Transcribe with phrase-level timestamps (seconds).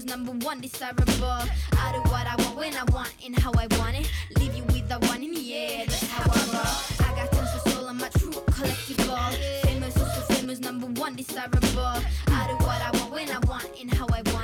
[0.00, 1.04] famous, number one desirable.
[1.26, 4.10] I do what I want when I want and how I want it.
[4.38, 7.06] Leave you with the one in the air, that's how I roll.
[7.06, 9.62] I got tons of soul, I'm true collectible.
[9.62, 12.02] Famous, also famous, number one desirable.
[12.28, 14.39] I do what I want when I want and how I want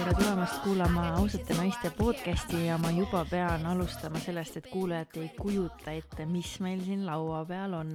[0.00, 5.26] tere tulemast kuulama ausate naiste podcasti ja ma juba pean alustama sellest, et kuulajad ei
[5.36, 7.90] kujuta ette, mis meil siin laua peal on.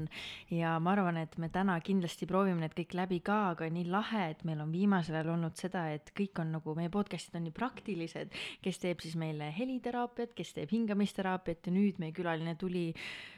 [0.53, 4.27] ja ma arvan, et me täna kindlasti proovime need kõik läbi ka, aga nii lahe,
[4.35, 7.55] et meil on viimasel ajal olnud seda, et kõik on nagu, meie podcast'id on nii
[7.55, 12.91] praktilised, kes teeb siis meile heliteraapiat, kes teeb hingamisteraapiat ja nüüd meie külaline tuli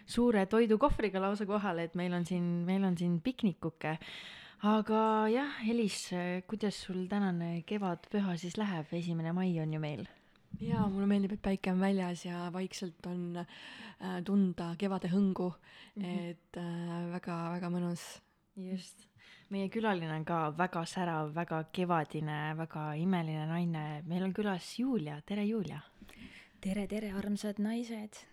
[0.03, 3.95] suure toidukohvriga lausa kohale, et meil on siin, meil on siin piknikuke
[4.65, 6.09] aga jah, Elis,
[6.49, 10.07] kuidas sul tänane kevadpüha siis läheb, esimene mai on ju meil.
[10.59, 16.03] jaa, mulle meeldib, et päike on väljas ja vaikselt on äh, tunda kevade hõngu mm,
[16.03, 16.29] -hmm.
[16.31, 18.21] et äh, väga-väga mõnus.
[18.55, 19.07] just,
[19.49, 25.21] meie külaline on ka väga särav, väga kevadine, väga imeline naine, meil on külas Julia,
[25.21, 25.81] tere Julia.
[26.61, 28.25] tere, tere, armsad naised.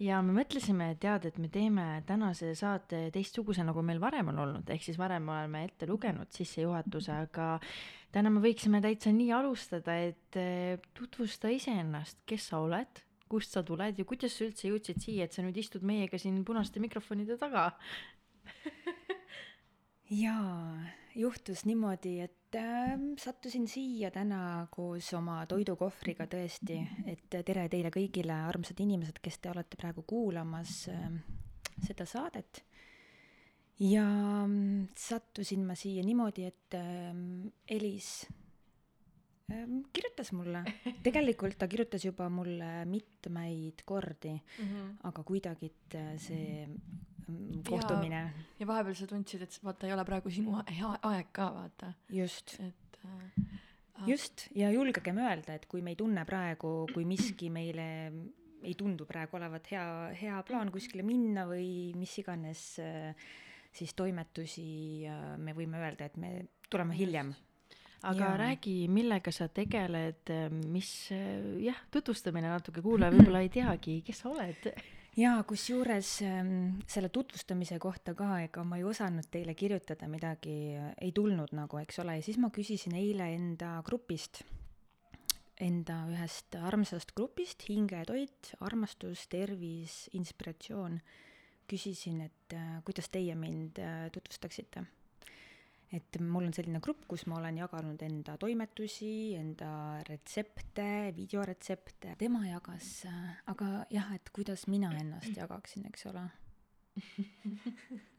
[0.00, 4.40] Ja me mõtlesime, et tead, et me teeme tänase saate teistsuguse, nagu meil varem on
[4.46, 7.50] olnud, ehk siis varem oleme ette lugenud sissejuhatuse, aga
[8.14, 13.62] täna me võiksime täitsa nii alustada, et eh, tutvusta iseennast, kes sa oled, kust sa
[13.66, 14.00] tuled?
[14.00, 17.70] Ja kuidas sa üldse jõudsid siia, et sa nüüd istud meiega siin punaste mikrofonide taga?
[20.24, 20.80] Jaa,
[21.14, 22.39] juhtus niimoodi, et
[23.18, 29.52] sattusin siia täna koos oma toidukohvriga tõesti, et tere teile kõigile, armsad inimesed, kes te
[29.52, 31.06] olete praegu kuulamas äh,
[31.86, 32.64] seda saadet.
[33.80, 34.04] ja
[34.46, 37.14] mm, sattusin ma siia niimoodi, et äh,
[37.68, 38.26] Elis
[39.92, 40.62] kirjutas mulle,
[41.06, 44.90] tegelikult ta kirjutas juba mulle mitmeid kordi mm, -hmm.
[45.02, 46.68] aga kuidagi äh, see
[47.68, 48.22] kohtumine
[48.60, 52.56] ja vahepeal sa tundsid, et vaata, ei ole praegu sinu hea aeg ka, vaata, just
[52.60, 53.58] et äh,
[54.10, 57.86] just, ja julgegem öelda, et kui me ei tunne praegu, kui miski meile
[58.60, 59.84] ei tundu praegu olevat hea,
[60.20, 63.28] hea plaan kuskile minna või mis iganes, äh,
[63.72, 65.06] siis toimetusi
[65.38, 66.34] me võime öelda, et me
[66.70, 67.32] tuleme hiljem.
[68.02, 68.36] aga Jaa.
[68.36, 70.30] räägi, millega sa tegeled,
[70.72, 71.10] mis
[71.60, 74.70] jah, tutvustamine natuke, kuulaja võib-olla ei teagi, kes sa oled.
[75.20, 76.52] jaa, kusjuures ähm,
[76.88, 80.54] selle tutvustamise kohta ka, ega ma ei osanud teile kirjutada midagi,
[81.00, 84.42] ei tulnud nagu, eks ole, ja siis ma küsisin eile enda grupist,
[85.60, 91.00] enda ühest armsast grupist, hingetoit, armastus, tervis, inspiratsioon,
[91.70, 94.86] küsisin, et äh, kuidas teie mind äh, tutvustaksite
[95.90, 99.70] et mul on selline grupp, kus ma olen jaganud enda toimetusi, enda
[100.06, 102.14] retsepte, videoretsepte.
[102.18, 102.90] tema jagas,
[103.50, 106.28] aga jah, et kuidas mina ennast jagaksin, eks ole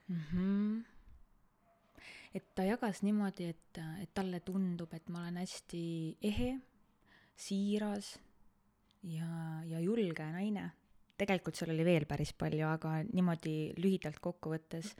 [0.07, 0.19] mm.
[0.31, 0.83] -hmm.
[2.35, 6.51] et ta jagas niimoodi, et, et talle tundub, et ma olen hästi ehe,
[7.35, 8.19] siiras
[9.03, 10.71] ja, ja julge naine
[11.21, 14.95] tegelikult seal oli veel päris palju, aga niimoodi lühidalt kokku võttes,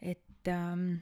[0.00, 0.96] et ähm,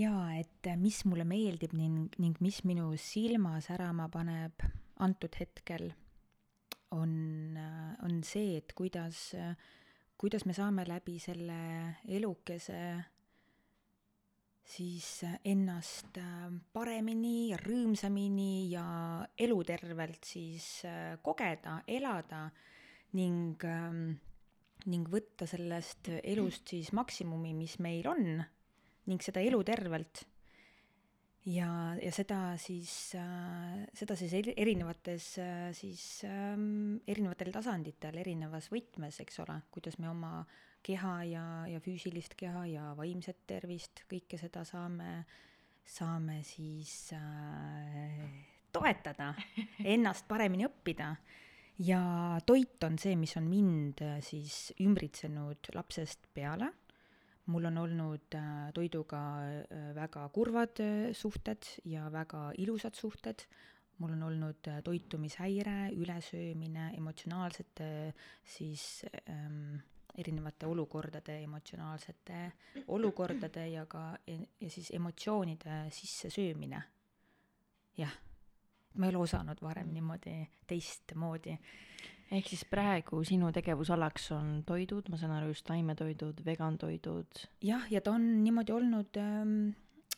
[0.00, 4.64] jaa, et äh, mis mulle meeldib ning, ning mis minu silma särama paneb
[5.00, 5.90] antud hetkel,
[6.96, 7.12] on,
[8.02, 9.30] on see, et kuidas,
[10.18, 11.60] kuidas me saame läbi selle
[12.10, 12.80] elukese
[14.70, 18.84] siis ennast äh, paremini ja rõõmsamini ja
[19.38, 22.44] elutervelt siis äh, kogeda, elada
[23.18, 24.04] ning, ähm,
[24.86, 28.44] ning võtta sellest elust siis maksimumi, mis meil on
[29.10, 30.24] ning seda elutervelt.
[31.50, 38.68] ja, ja seda siis äh,, seda siis eri- erinevates äh, siis ähm, erinevatel tasanditel, erinevas
[38.72, 40.44] võtmes, eks ole, kuidas me oma
[40.84, 45.24] keha ja, ja füüsilist keha ja vaimset tervist, kõike seda saame,
[45.84, 48.20] saame siis äh,
[48.72, 49.32] toetada,
[49.96, 51.14] ennast paremini õppida
[51.88, 52.02] ja
[52.46, 56.68] toit on see, mis on mind äh, siis ümbritsenud lapsest peale
[57.50, 63.44] mul on olnud äh, toiduga äh, väga kurvad äh, suhted ja väga ilusad suhted,
[63.98, 68.14] mul on olnud toitumishäire, ülesöömine, emotsionaalsete
[68.44, 69.76] siis ähm,
[70.16, 72.52] erinevate olukordade, emotsionaalsete
[72.88, 74.16] olukordade ja ka,
[74.60, 76.82] ja siis emotsioonide sissesöömine.
[77.98, 78.12] jah,
[78.94, 81.58] ma ei ole osanud varem niimoodi teistmoodi
[82.30, 87.46] ehk siis praegu sinu tegevusalaks on toidud, ma saan aru, just taimetoidud, vegantoidud.
[87.66, 89.56] jah, ja ta on niimoodi olnud ähm,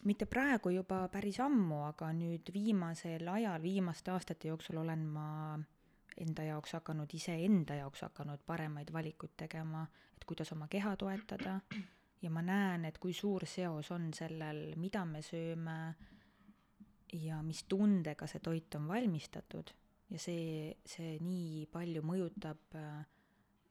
[0.04, 5.26] mitte praegu juba päris ammu, aga nüüd viimasel ajal, viimaste aastate jooksul olen ma
[6.20, 9.86] enda jaoks hakanud, iseenda jaoks hakanud paremaid valikuid tegema,
[10.16, 11.60] et kuidas oma keha toetada
[12.22, 15.78] ja ma näen, et kui suur seos on sellel, mida me sööme
[17.12, 19.72] ja mis tundega see toit on valmistatud
[20.12, 23.02] ja see, see nii palju mõjutab äh,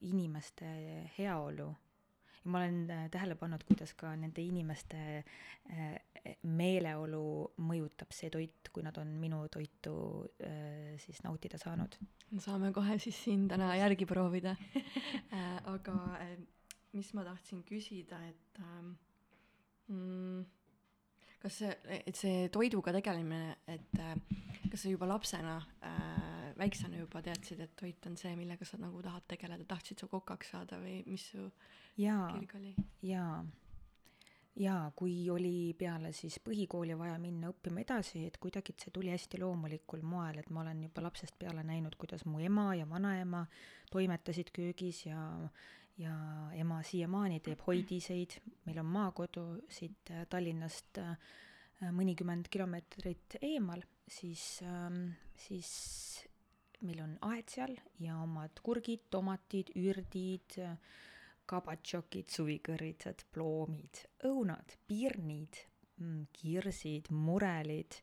[0.10, 0.68] inimeste
[1.18, 1.70] heaolu.
[2.42, 5.92] ja ma olen äh, tähele pannud, kuidas ka nende inimeste äh,
[6.44, 9.94] meeleolu mõjutab see toit, kui nad on minu toitu
[11.02, 11.98] siis nautida saanud.
[12.40, 14.56] saame kohe siis siin täna järgi proovida
[15.74, 15.96] aga
[16.94, 18.92] mis ma tahtsin küsida, et ähm,
[19.88, 20.46] mm,
[21.42, 21.72] kas see,
[22.06, 24.14] et see toiduga tegelemine, et äh,
[24.70, 25.58] kas sa juba lapsena
[25.88, 30.10] äh,, väiksena juba teadsid, et toit on see, millega sa nagu tahad tegeleda, tahtsid sa
[30.12, 31.48] kokaks saada või mis su
[32.00, 32.74] jaa, kirg oli?
[33.08, 33.42] jaa,
[34.62, 39.42] jaa, kui oli peale siis põhikooli vaja minna õppima edasi, et kuidagi see tuli hästi
[39.42, 43.46] loomulikul moel, et ma olen juba lapsest peale näinud, kuidas mu ema ja vanaema
[43.92, 45.22] toimetasid köögis ja
[46.00, 46.16] ja
[46.58, 51.16] ema siiamaani teeb hoidiseid, meil on maakodu siit äh, Tallinnast äh,
[51.96, 55.72] mõnikümmend kilomeetrit eemal, siis, ähm, siis
[56.86, 60.58] meil on aed seal ja omad kurgid, tomatid, ürdid,
[61.50, 65.64] kabatšokid, suvikõrvitsad, ploomid, õunad, pirnid,
[66.00, 67.98] mm, kirsid, murelid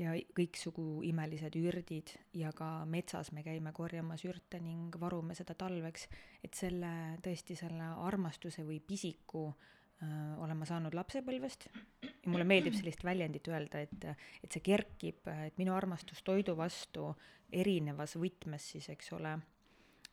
[0.00, 6.06] ja kõiksugu imelised ürdid ja ka metsas me käime korjamas ürte ning varume seda talveks,
[6.44, 6.90] et selle,
[7.24, 11.68] tõesti selle armastuse või pisiku äh, olen ma saanud lapsepõlvest.
[12.04, 14.08] Ja mulle meeldib sellist väljendit öelda, et,
[14.44, 17.12] et see kerkib, et minu armastus toidu vastu
[17.52, 19.36] erinevas võtmes siis, eks ole,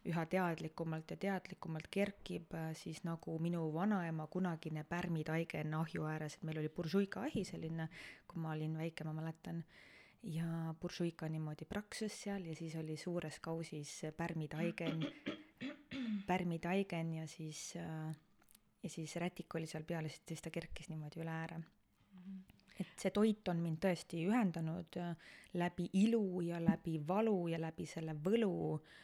[0.09, 6.43] üha teadlikumalt ja teadlikumalt kerkib äh, siis nagu minu vanaema kunagine pärmitaigen ahju ääres, et
[6.43, 7.87] meil oli buržuika ahi selline,
[8.27, 9.63] kui ma olin väike, ma mäletan,
[10.23, 15.05] ja buržuika niimoodi praksus seal ja siis oli suures kausis pärmitaigen,
[16.27, 18.11] pärmitaigen ja siis äh,
[18.83, 21.63] ja siis rätik oli seal peal ja siis ta kerkis niimoodi üle ääre
[22.79, 25.15] et see toit on mind tõesti ühendanud äh,
[25.59, 29.01] läbi ilu ja läbi valu ja läbi selle võlu ähm,.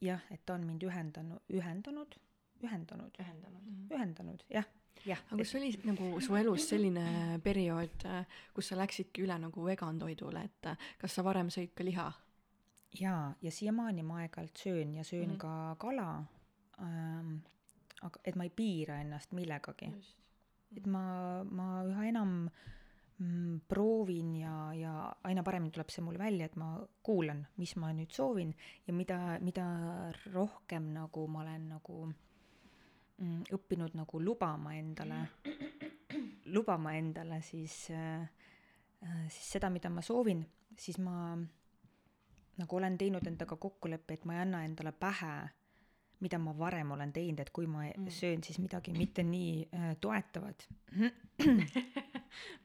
[0.00, 2.18] Jah, et ta on mind ühendanud, ühendanud,
[2.64, 4.68] ühendanud, ühendanud, ühendanud, jah,
[5.06, 5.22] jah.
[5.30, 8.06] aga kas oli nagu su elus selline periood,
[8.56, 10.70] kus sa läksidki üle nagu vegan toidule, et
[11.00, 12.06] kas sa varem sõid ka liha?
[12.96, 15.38] jaa, ja siiamaani ma aeg-ajalt söön ja söön mm -hmm.
[15.38, 16.24] ka kala
[16.80, 17.36] ähm,.
[18.02, 19.92] aga et ma ei piira ennast millegagi.
[20.76, 22.75] et ma, ma üha enam äh,
[23.68, 24.92] proovin ja, ja
[25.24, 28.52] aina paremini tuleb see mul välja, et ma kuulan, mis ma nüüd soovin
[28.86, 29.66] ja mida, mida
[30.34, 35.22] rohkem nagu ma olen nagu mm, õppinud nagu lubama endale,
[36.56, 38.28] lubama endale siis äh,,
[39.32, 40.44] siis seda, mida ma soovin,
[40.76, 41.36] siis ma
[42.56, 45.32] nagu olen teinud endaga kokkuleppe, et ma ei anna endale pähe
[46.20, 48.08] mida ma varem olen teinud, et kui ma mm.
[48.12, 50.66] söön siis midagi mitte nii äh, toetavat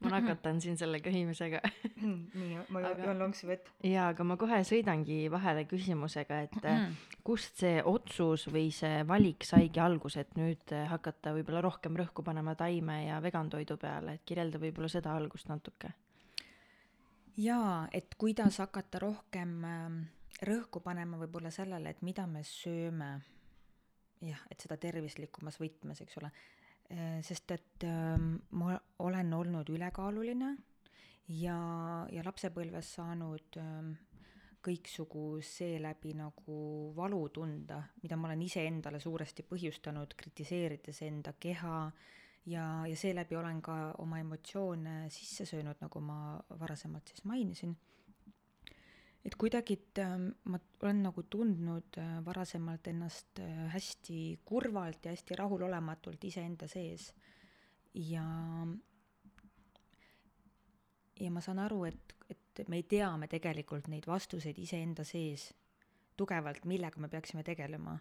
[0.01, 1.59] ma nakatan siin selle köhimisega
[2.01, 2.94] nii, ma aga...
[3.03, 3.71] joon lonksu vett.
[3.83, 6.95] jaa, aga ma kohe sõidangi vahele küsimusega, et mm.
[7.27, 12.56] kust see otsus või see valik saigi alguse, et nüüd hakata võib-olla rohkem rõhku panema
[12.59, 15.92] taime ja vegantoidu peale, et kirjelda võib-olla seda algust natuke.
[17.36, 20.01] jaa, et kuidas hakata rohkem ähm,
[20.47, 23.13] rõhku panema võib-olla sellele, et mida me sööme
[24.21, 26.31] jah, et seda tervislikumas võtmes, eks ole.
[26.92, 30.56] Äh, sest et ähm, ma olen olnud ülekaaluline
[31.40, 31.57] ja,
[32.11, 33.94] ja lapsepõlves saanud ähm,
[34.61, 36.57] kõiksugu seeläbi nagu
[36.95, 41.78] valu tunda, mida ma olen iseendale suuresti põhjustanud, kritiseerides enda keha
[42.45, 46.19] ja, ja seeläbi olen ka oma emotsioone sisse söönud, nagu ma
[46.59, 47.73] varasemalt siis mainisin
[49.25, 55.13] et kuidagi, et ähm, ma olen nagu tundnud äh, varasemalt ennast äh, hästi kurvalt ja
[55.13, 57.11] hästi rahulolematult iseenda sees.
[57.94, 58.25] ja,
[61.19, 65.51] ja ma saan aru, et, et me teame tegelikult neid vastuseid iseenda sees
[66.18, 67.99] tugevalt, millega me peaksime tegelema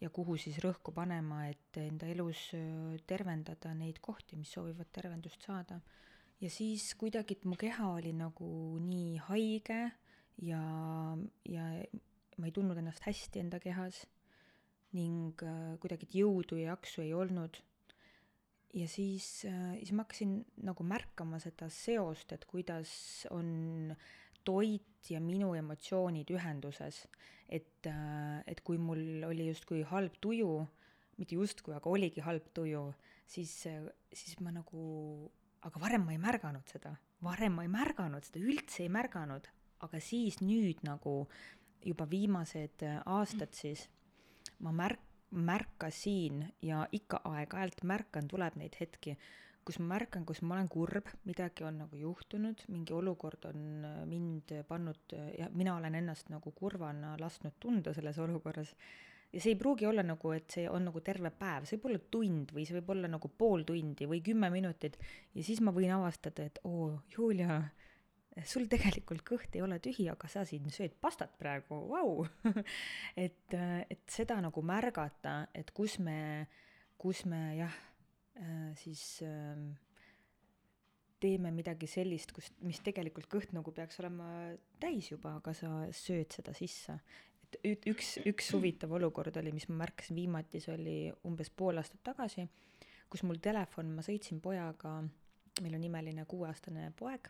[0.00, 5.46] ja kuhu siis rõhku panema, et enda elus äh, tervendada neid kohti, mis soovivad tervendust
[5.46, 5.80] saada.
[6.40, 9.82] ja siis kuidagi, et mu keha oli nagu nii haige
[10.40, 10.60] ja,
[11.48, 11.66] ja
[12.40, 14.04] ma ei tundnud ennast hästi enda kehas
[14.96, 17.60] ning äh, kuidagi jõudu ja jaksu ei olnud.
[18.74, 22.90] ja siis äh,, siis ma hakkasin nagu märkama seda seost, et kuidas
[23.34, 23.94] on
[24.46, 27.06] toit ja minu emotsioonid ühenduses.
[27.48, 30.66] et äh,, et kui mul oli justkui halb tuju,
[31.18, 32.88] mitte justkui, aga oligi halb tuju,
[33.28, 33.52] siis,
[34.12, 35.30] siis ma nagu,
[35.62, 39.50] aga varem ma ei märganud seda, varem ma ei märganud seda, üldse ei märganud,
[39.80, 41.24] aga siis nüüd nagu
[41.84, 43.86] juba viimased äh, aastad siis
[44.60, 49.16] ma märk-, märkasin ja ikka aeg-ajalt märkan, tuleb neid hetki,
[49.64, 54.00] kus ma märkan, kus ma olen kurb, midagi on nagu juhtunud, mingi olukord on äh,
[54.08, 58.74] mind pannud ja mina olen ennast nagu kurvana lasknud tunda selles olukorras.
[59.32, 62.00] ja see ei pruugi olla nagu, et see on nagu terve päev, see võib olla
[62.10, 64.98] tund või see võib olla nagu pool tundi või kümme minutit
[65.34, 67.60] ja siis ma võin avastada, et oo, Julia,
[68.46, 72.26] sul tegelikult kõht ei ole tühi, aga sa siin sööd pastat praegu, vau!
[73.26, 76.46] et, et seda nagu märgata, et kus me,
[77.00, 77.78] kus me jah
[78.40, 79.72] Äh, siis ähm,
[81.20, 84.28] teeme midagi sellist, kus, mis tegelikult kõht nagu peaks olema
[84.80, 86.96] täis juba, aga sa sööd seda sisse.
[87.66, 92.00] et üks, üks huvitav olukord oli, mis ma märkasin viimati, see oli umbes pool aastat
[92.06, 92.46] tagasi,
[93.10, 95.00] kus mul telefon, ma sõitsin pojaga,
[95.60, 97.28] meil on imeline kuueaastane poeg,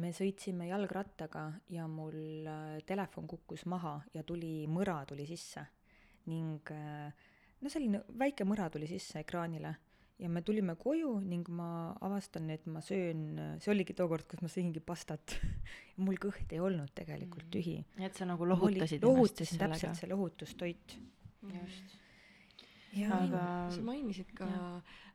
[0.00, 5.64] me sõitsime jalgrattaga ja mul äh, telefon kukkus maha ja tuli, mõra tuli sisse
[6.30, 7.10] ning äh,
[7.60, 9.74] no selline väike mõra tuli sisse ekraanile
[10.18, 11.68] ja me tulime koju ning ma
[12.06, 13.24] avastan, et ma söön,
[13.62, 15.36] see oligi tookord, kus ma sõingi pastat
[16.04, 17.54] mul kõht ei olnud tegelikult mm.
[17.56, 17.76] tühi.
[17.98, 20.98] et sa nagu lohutasid ennast lohutasin täpselt, see lohutustoit.
[21.54, 21.96] just.
[23.18, 24.68] aga sa mainisid ka ja.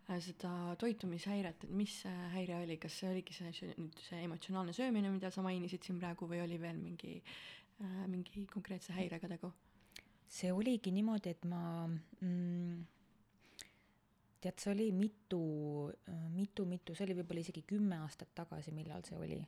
[0.09, 4.73] Äh, seda toitumishäiret, et mis see häire oli, kas see oligi see, nüüd see emotsionaalne
[4.73, 9.51] söömine, mida sa mainisid siin praegu või oli veel mingi äh,, mingi konkreetse häirega tegu?
[10.29, 12.81] see oligi niimoodi, et ma mm,
[14.41, 15.39] tead, see oli mitu,
[16.33, 19.39] mitu, mitu, see oli võib-olla isegi kümme aastat tagasi, millal see oli.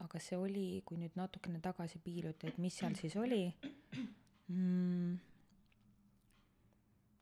[0.00, 3.42] aga see oli, kui nüüd natukene tagasi piiluda, et mis seal siis oli
[4.48, 5.29] mm,.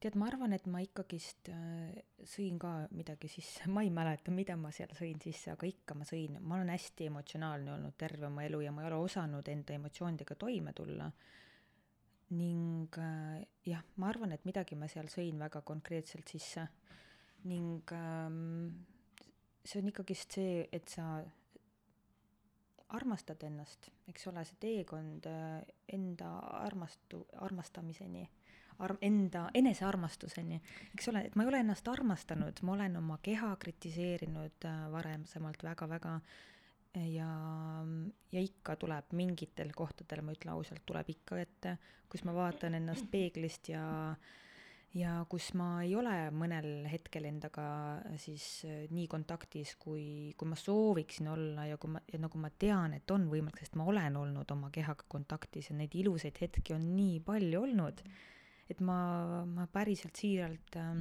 [0.03, 1.95] Tead, ma arvan, et ma ikkagist äh,
[2.27, 6.07] sõin ka midagi sisse, ma ei mäleta, mida ma seal sõin sisse, aga ikka ma
[6.09, 9.77] sõin, ma olen hästi emotsionaalne olnud terve oma elu ja ma ei ole osanud enda
[9.79, 11.11] emotsioonidega toime tulla.
[12.39, 16.67] Ning äh, jah, ma arvan, et midagi ma seal sõin väga konkreetselt sisse.
[17.49, 18.71] Ning ähm,
[19.65, 21.19] see on ikkagist see, et sa
[22.97, 25.61] armastad ennast, eks ole, see teekond äh,
[25.93, 26.31] enda
[26.63, 28.25] armastu-, armastamiseni,
[28.85, 30.61] arm-, enda enesearmastuseni,
[30.95, 35.65] eks ole, et ma ei ole ennast armastanud, ma olen oma keha kritiseerinud äh, varasemalt
[35.67, 37.31] väga-väga äh, ja,
[38.33, 43.11] ja ikka tuleb mingitel kohtadel, ma ütlen ausalt, tuleb ikka ette, kus ma vaatan ennast
[43.11, 43.87] peeglist ja
[44.97, 47.67] ja kus ma ei ole mõnel hetkel endaga
[48.21, 52.51] siis äh, nii kontaktis, kui, kui ma sooviksin olla ja kui ma, ja nagu ma
[52.51, 56.77] tean, et on võimalik, sest ma olen olnud oma kehaga kontaktis ja neid ilusaid hetki
[56.77, 58.03] on nii palju olnud,
[58.69, 58.99] et ma,
[59.49, 60.99] ma päriselt siiralt äh,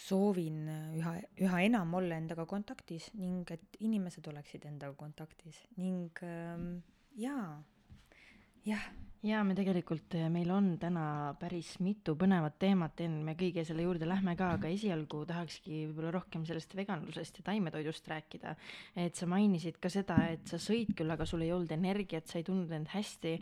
[0.00, 0.64] soovin
[0.96, 6.80] üha, üha enam olla endaga kontaktis ning et inimesed oleksid endaga kontaktis ning ähm,
[7.18, 7.60] jaa,
[8.64, 8.86] jah.
[9.26, 11.04] jaa, me tegelikult, äh, meil on täna
[11.40, 16.14] päris mitu põnevat teemat, enne me kõige selle juurde lähme ka, aga esialgu tahakski võib-olla
[16.16, 18.54] rohkem sellest veganlusest ja taimetoidust rääkida.
[18.96, 22.40] et sa mainisid ka seda, et sa sõid küll, aga sul ei olnud energiat, sa
[22.40, 23.36] ei tundnud end hästi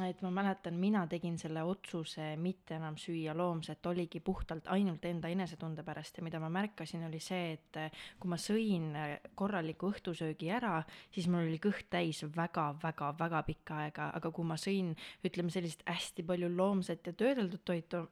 [0.00, 5.28] et ma mäletan, mina tegin selle otsuse mitte enam süüa loomset, oligi puhtalt ainult enda
[5.28, 6.16] enesetunde pärast.
[6.16, 7.80] Ja mida ma märkasin, oli see, et
[8.20, 8.88] kui ma sõin
[9.36, 10.78] korraliku õhtusöögi ära,
[11.12, 14.94] siis mul oli kõht täis väga-väga-väga pikka aega, aga kui ma sõin,
[15.28, 18.06] ütleme sellist hästi palju loomset ja töödeldud toitu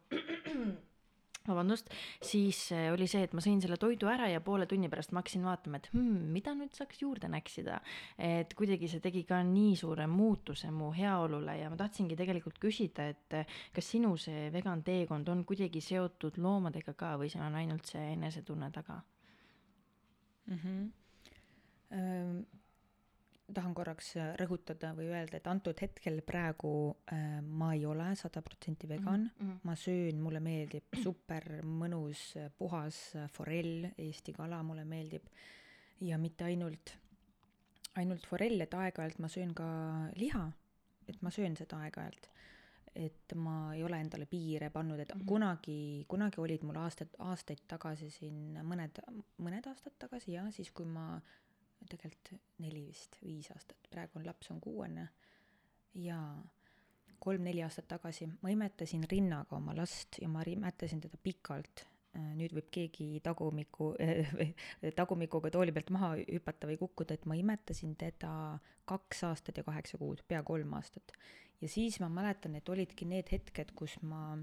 [1.48, 1.88] vabandust,
[2.24, 5.22] siis äh, oli see, et ma sõin selle toidu ära ja poole tunni pärast ma
[5.22, 7.80] hakkasin vaatama, et hmm, mida nüüd saaks juurde näksida.
[8.18, 13.08] et kuidagi see tegi ka nii suure muutuse mu heaolule ja ma tahtsingi tegelikult küsida,
[13.14, 17.56] et äh, kas sinu see vegan teekond on kuidagi seotud loomadega ka või see on
[17.56, 19.00] ainult see enesetunne taga
[20.46, 20.58] mm?
[20.58, 20.88] -hmm.
[21.90, 22.59] Ähm
[23.54, 26.72] tahan korraks äh, rõhutada või öelda, et antud hetkel praegu
[27.12, 29.60] äh, ma ei ole sada protsenti vegan mm, -hmm.
[29.64, 35.28] ma söön, mulle meeldib super mõnus äh, puhas äh, forell, Eesti kala mulle meeldib
[36.00, 36.96] ja mitte ainult,
[38.00, 39.68] ainult forell, et aeg-ajalt ma söön ka
[40.16, 40.50] liha,
[41.08, 42.30] et ma söön seda aeg-ajalt.
[42.90, 45.26] et ma ei ole endale piire pannud, et mm -hmm.
[45.26, 48.98] kunagi, kunagi olid mul aastad, aastaid tagasi siin mõned,
[49.38, 51.20] mõned aastad tagasi jah, siis kui ma
[51.88, 55.08] tegelikult neli vist, viis aastat, praegu on laps on kuuene
[55.94, 56.18] ja
[57.20, 61.86] kolm-neli aastat tagasi ma imetasin rinnaga oma last ja ma imetasin teda pikalt.
[62.10, 64.32] Nüüd võib keegi tagumiku äh,,
[64.98, 68.32] tagumikuga tooli pealt maha hüpata või kukkuda, et ma imetasin teda
[68.90, 71.14] kaks aastat ja kaheksa kuud, pea kolm aastat.
[71.60, 74.34] ja siis ma mäletan, et olidki need hetked, kus ma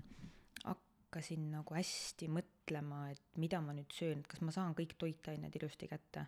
[0.64, 5.92] hakkasin nagu hästi mõtlema, et mida ma nüüd söön, kas ma saan kõik toitained ilusti
[5.92, 6.24] kätte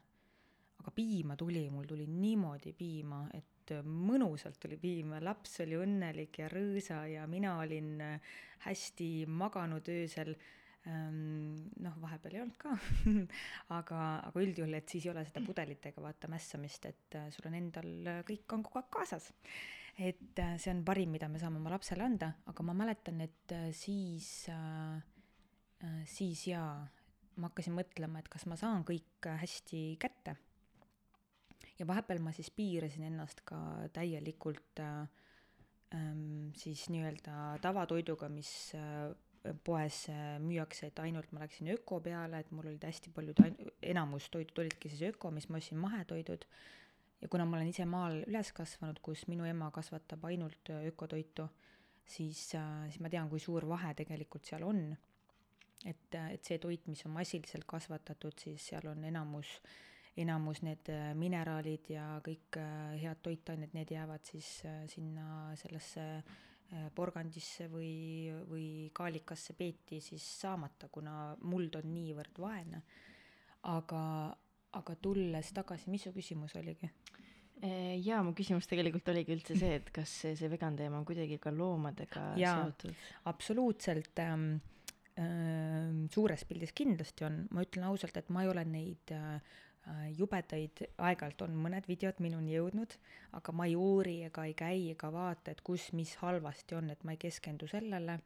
[0.79, 6.47] aga piima tuli, mul tuli niimoodi piima, et mõnusalt tuli piim, laps oli õnnelik ja
[6.51, 10.31] rõõsa ja mina olin äh, hästi maganud öösel
[10.87, 12.73] ähm, noh, vahepeal ei olnud ka
[13.79, 17.59] aga, aga üldjuhul, et siis ei ole seda pudelitega vaata mässamist, et äh, sul on
[17.59, 19.31] endal äh, kõik on kogu aeg kaasas.
[19.99, 24.47] et see on parim, mida me saame oma lapsele anda, aga ma mäletan, et siis
[26.07, 26.71] siis jaa,
[27.39, 30.35] ma hakkasin mõtlema, et kas ma saan kõik hästi kätte.
[31.79, 33.57] Ja vahepeal ma siis piirasin ennast ka
[33.95, 35.07] täielikult äh,
[35.95, 39.09] ähm, siis nii-öelda tavatoiduga, mis äh,
[39.63, 43.39] poes äh, müüakse, et ainult ma läksin öko peale, et mul olid hästi paljud,
[43.93, 46.45] enamus toidud olidki siis öko, mis ma ostsin mahetoidud.
[47.21, 51.47] ja kuna ma olen ise maal üles kasvanud, kus minu ema kasvatab ainult äh, ökotoitu,
[52.05, 54.97] siis, siis ma tean, kui suur vahe tegelikult seal on.
[55.85, 59.61] et, et see toit, mis on massiliselt kasvatatud, siis seal on enamus,
[60.19, 62.59] enamus need mineraalid ja kõik
[62.99, 64.49] head toitained, need jäävad siis
[64.91, 66.49] sinna sellesse äh,
[66.95, 72.83] porgandisse või, või kaalikasse peeti siis saamata, kuna muld on niivõrd vaene.
[73.69, 74.01] aga,
[74.77, 76.91] aga tulles tagasi, mis su küsimus oligi?
[77.59, 81.35] jaa, mu küsimus tegelikult oligi üldse see, et kas see, see vegan teema on kuidagi
[81.43, 82.61] ka loomadega Jaa.
[82.61, 82.93] seotud?
[83.27, 84.45] absoluutselt ähm,
[85.19, 89.59] ähm, suures pildis kindlasti on, ma ütlen ausalt, et ma ei ole neid äh, äh,
[90.17, 92.93] jubedaid, aeg-ajalt on mõned videod minuni jõudnud,
[93.37, 97.03] aga ma ei uuri ega ei käi ega vaata, et kus, mis halvasti on, et
[97.07, 98.19] ma ei keskendu sellele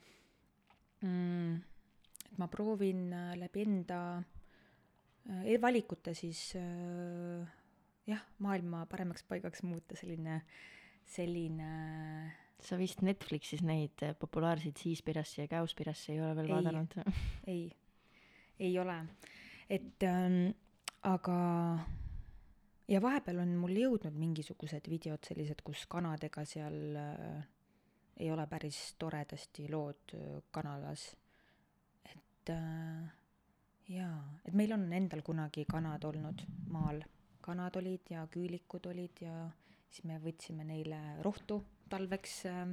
[1.03, 1.55] mm,.
[2.29, 7.43] et ma proovin äh, läbi enda äh, e-valikute siis äh,
[8.09, 10.41] jah, maailma paremaks paigaks muuta, selline,
[11.07, 11.69] selline
[12.63, 16.53] sa vist Netflixis neid populaarseid Siispirassi ja Käuspirassi ei ole veel Ei.
[16.55, 16.99] vaadanud
[17.55, 17.63] ei,
[18.59, 18.99] ei ole.
[19.69, 20.53] et ähm,
[21.03, 21.37] aga
[22.87, 27.43] ja vahepeal on mul jõudnud mingisugused videod sellised, kus kanadega seal äh,
[28.19, 31.09] ei ole päris toredasti lood äh, kanalas.
[32.05, 33.11] et äh,
[33.89, 37.03] jaa, et meil on endal kunagi kanad olnud maal,
[37.41, 39.49] kanad olid ja küülikud olid ja
[39.89, 42.63] siis me võtsime neile rohtu talveks äh,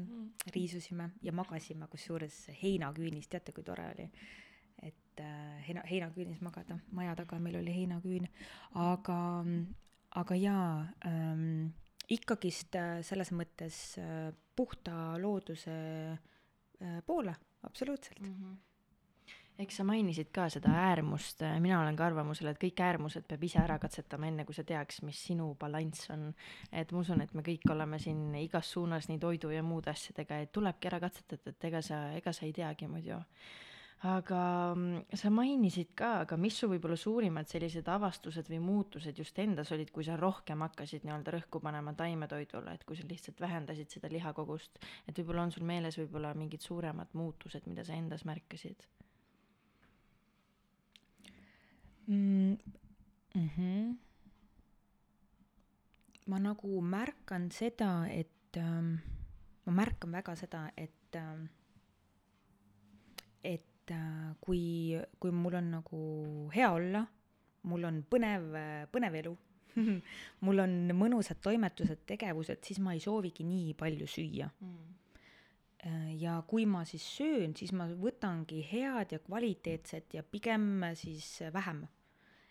[0.55, 4.07] riisusime ja magasime kusjuures heinaküünis, teate, kui tore oli?
[4.07, 4.50] äh,
[5.67, 8.29] heina, heinaküünis magada, maja taga meil oli heinaküün,
[8.79, 9.21] aga,
[10.23, 11.73] aga jaa ähm,,
[12.11, 15.77] ikkagist äh, selles mõttes äh, puhta looduse
[16.15, 18.35] äh, poole, absoluutselt mm.
[18.35, 18.59] -hmm
[19.61, 23.59] eks sa mainisid ka seda äärmust, mina olen ka arvamusel, et kõik äärmused peab ise
[23.61, 26.35] ära katsetama, enne kui sa teaks, mis sinu balanss on.
[26.73, 30.39] et ma usun, et me kõik oleme siin igas suunas nii toidu ja muude asjadega,
[30.41, 33.21] et tulebki ära katsetada, et ega sa, ega sa ei teagi muidu.
[34.01, 39.37] Aga mm, sa mainisid ka, aga mis su võib-olla suurimad sellised avastused või muutused just
[39.43, 43.93] endas olid, kui sa rohkem hakkasid nii-öelda rõhku panema taimetoidule, et kui sa lihtsalt vähendasid
[43.93, 48.89] seda lihakogust, et võib-olla on sul meeles võib-olla mingid suuremad muutused, mida sa endas märkasid?
[52.09, 52.77] mm,.
[53.31, 53.99] Mm-hmm.
[56.27, 58.97] ma nagu märkan seda, et ähm,
[59.67, 61.45] ma märkan väga seda, et ähm,
[63.45, 66.01] et äh, kui, kui mul on nagu
[66.55, 67.05] hea olla,
[67.71, 68.53] mul on põnev,
[68.93, 69.37] põnev elu
[70.47, 74.97] mul on mõnusad toimetused, tegevused, siis ma ei soovigi nii palju süüa Mm.
[76.21, 81.87] Ja kui ma siis söön, siis ma võtangi head ja kvaliteetset ja pigem siis vähem.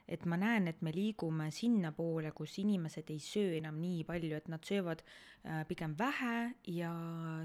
[0.09, 4.47] Et ma näen, et me liigume sinnapoole, kus inimesed ei söö enam nii palju, et
[4.49, 6.93] nad söövad äh, pigem vähe ja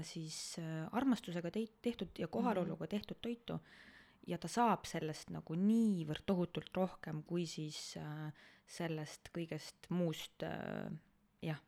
[0.03, 3.59] siis äh, armastusega tehtud ja kohaloluga tehtud toitu.
[4.27, 8.33] ja ta saab sellest nagu niivõrd tohutult rohkem, kui siis äh,
[8.65, 10.41] sellest kõigest muust
[11.45, 11.61] jah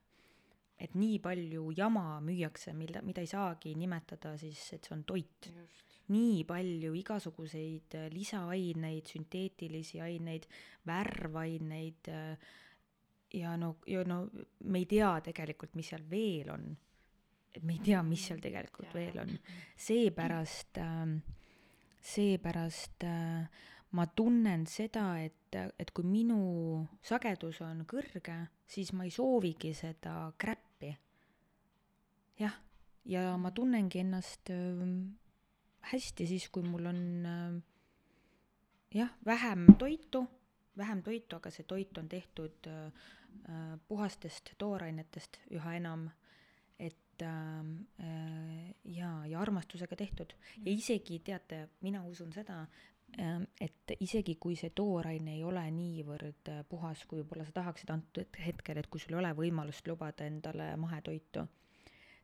[0.78, 5.50] et nii palju jama müüakse, mida, mida ei saagi nimetada siis, et see on toit.
[6.14, 10.48] Nii palju igasuguseid äh, lisaaineid, sünteetilisi aineid,
[10.88, 12.50] värvaineid äh,
[13.34, 14.24] ja no, ja no
[14.64, 16.68] me ei tea tegelikult, mis seal veel on.
[17.56, 19.00] et me ei tea, mis seal tegelikult Jaa.
[19.00, 19.34] veel on.
[19.88, 21.18] seepärast äh,,
[22.08, 23.50] seepärast äh,
[23.92, 30.32] ma tunnen seda, et, et kui minu sagedus on kõrge, siis ma ei soovigi seda
[30.38, 30.92] kräppi.
[32.40, 32.58] jah,
[33.06, 34.84] ja ma tunnengi ennast äh,
[35.92, 37.58] hästi siis, kui mul on äh,
[38.94, 40.26] jah, vähem toitu,
[40.78, 43.08] vähem toitu, aga see toit on tehtud äh,
[43.88, 46.08] puhastest toorainetest üha enam,
[46.80, 50.36] et äh, jaa, ja armastusega tehtud.
[50.66, 52.66] ja isegi teate, mina usun seda,
[53.64, 58.78] et isegi kui see tooraine ei ole niivõrd puhas, kui võib-olla sa tahaksid antud hetkel,
[58.78, 61.46] et kui sul ei ole võimalust lubada endale mahetoitu,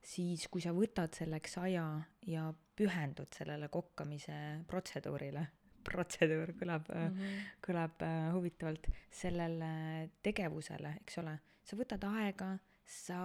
[0.03, 1.85] siis kui sa võtad selleks aja
[2.27, 4.35] ja pühendud sellele kokkamise
[4.67, 5.45] protseduurile,
[5.87, 7.47] protseduur kõlab mm, -hmm.
[7.63, 13.17] kõlab äh, huvitavalt, sellele tegevusele, eks ole, sa võtad aega, sa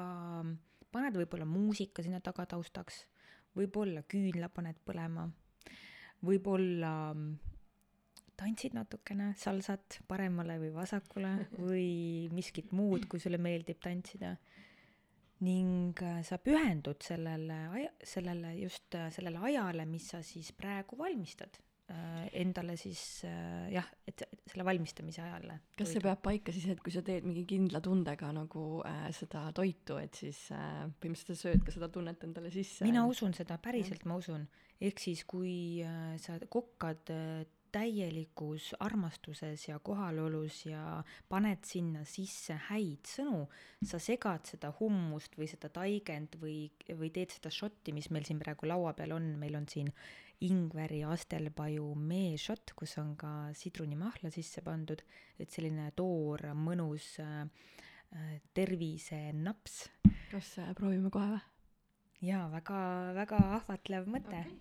[0.93, 3.05] paned võib-olla muusika sinna taga taustaks,
[3.59, 5.29] võib-olla küünla paned põlema
[6.25, 6.93] võib-olla
[8.39, 14.37] tantsid natukene salsat paremale või vasakule või miskit muud, kui sulle meeldib tantsida.
[15.47, 21.61] Ning äh, sa pühendud sellele sellele just äh, sellele ajale, mis sa siis praegu valmistad
[21.93, 23.03] äh, endale siis
[23.71, 25.61] jah, et selle valmistamise ajale.
[25.79, 29.47] kas see peab paika siis, et kui sa teed mingi kindla tundega nagu äh, seda
[29.57, 32.83] toitu, et siis äh, põhimõtteliselt sa sööd ka seda tunnet endale sisse?
[32.89, 34.11] mina usun seda, päriselt ja.
[34.11, 34.49] ma usun
[34.79, 42.57] ehk siis, kui äh, sa kokkad äh, täielikus armastuses ja kohalolus ja paned sinna sisse
[42.69, 43.45] häid sõnu,
[43.85, 48.41] sa segad seda hummust või seda taigend või, või teed seda šotti, mis meil siin
[48.43, 49.93] praegu laua peal on, meil on siin
[50.47, 55.03] ingveri astelpaju meešott, kus on ka sidrunimahla sisse pandud,
[55.39, 57.45] et selline toor, mõnus äh,
[58.15, 59.89] äh tervisenaps.
[60.31, 61.43] kas äh, proovime kohe või?
[62.21, 62.79] jaa, väga,
[63.19, 64.57] väga ahvatlev mõte okay..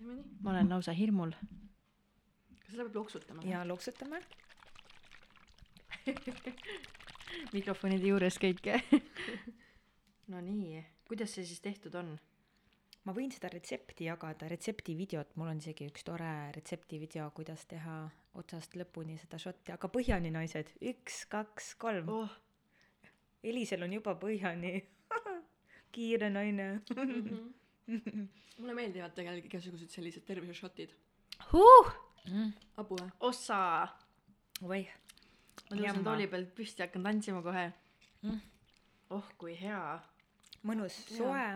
[0.00, 0.38] teeme nii.
[0.40, 1.34] ma olen lausa hirmul.
[2.70, 3.42] Kas seda peab loksutama?
[3.42, 4.20] jaa, loksutame
[7.56, 8.78] mikrofonide juures kõike
[10.30, 12.12] no nii, kuidas see siis tehtud on?
[13.08, 18.04] ma võin seda retsepti jagada, retseptivideot, mul on isegi üks tore retseptivideo, kuidas teha
[18.38, 22.38] otsast lõpuni seda šotti, aga põhjani, naised, üks, kaks, kolm oh..
[23.42, 24.76] Elisel on juba põhjani
[25.96, 27.48] kiire naine mm.
[27.88, 28.28] -hmm.
[28.60, 30.94] mulle meeldivad tegelikult igasugused sellised tervisešotid
[31.50, 31.90] huh!
[32.30, 32.52] Mm..
[32.82, 33.10] abu või?
[33.28, 33.58] ossa.
[34.62, 34.84] oi.
[35.70, 37.66] ma tõusen tooli pealt püsti hakkan tantsima kohe
[38.22, 38.40] mm..
[39.16, 39.82] oh kui hea.
[40.68, 41.48] mõnus, soe,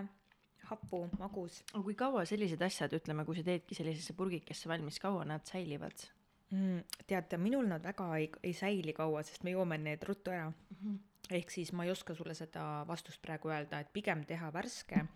[0.71, 1.63] hapu, magus.
[1.73, 6.07] aga kui kaua sellised asjad, ütleme, kui sa teedki sellisesse purgikesse valmis, kaua nad säilivad
[6.51, 7.01] mm,?
[7.11, 10.79] tead, minul nad väga ei, ei säili kaua, sest me joome need ruttu ära mm.
[10.79, 15.07] -hmm ehk siis ma ei oska sulle seda vastust praegu öelda, et pigem teha värske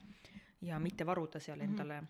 [0.64, 1.70] ja mitte varuda seal mhm.
[1.70, 2.02] endale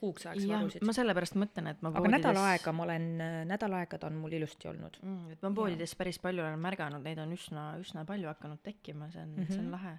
[0.00, 0.84] kuuks ajaks ja, varusid.
[0.86, 2.16] ma sellepärast mõtlen, et ma aga poodides...
[2.16, 3.06] nädal aega ma olen,
[3.50, 5.36] nädal aega ta on mul ilusti olnud mm,.
[5.36, 6.00] et ma poodides ja.
[6.00, 9.52] päris palju olen märganud, neid on üsna, üsna palju hakanud tekkima, see on mm, -hmm.
[9.52, 9.76] see on mhm.
[9.76, 9.94] lahe.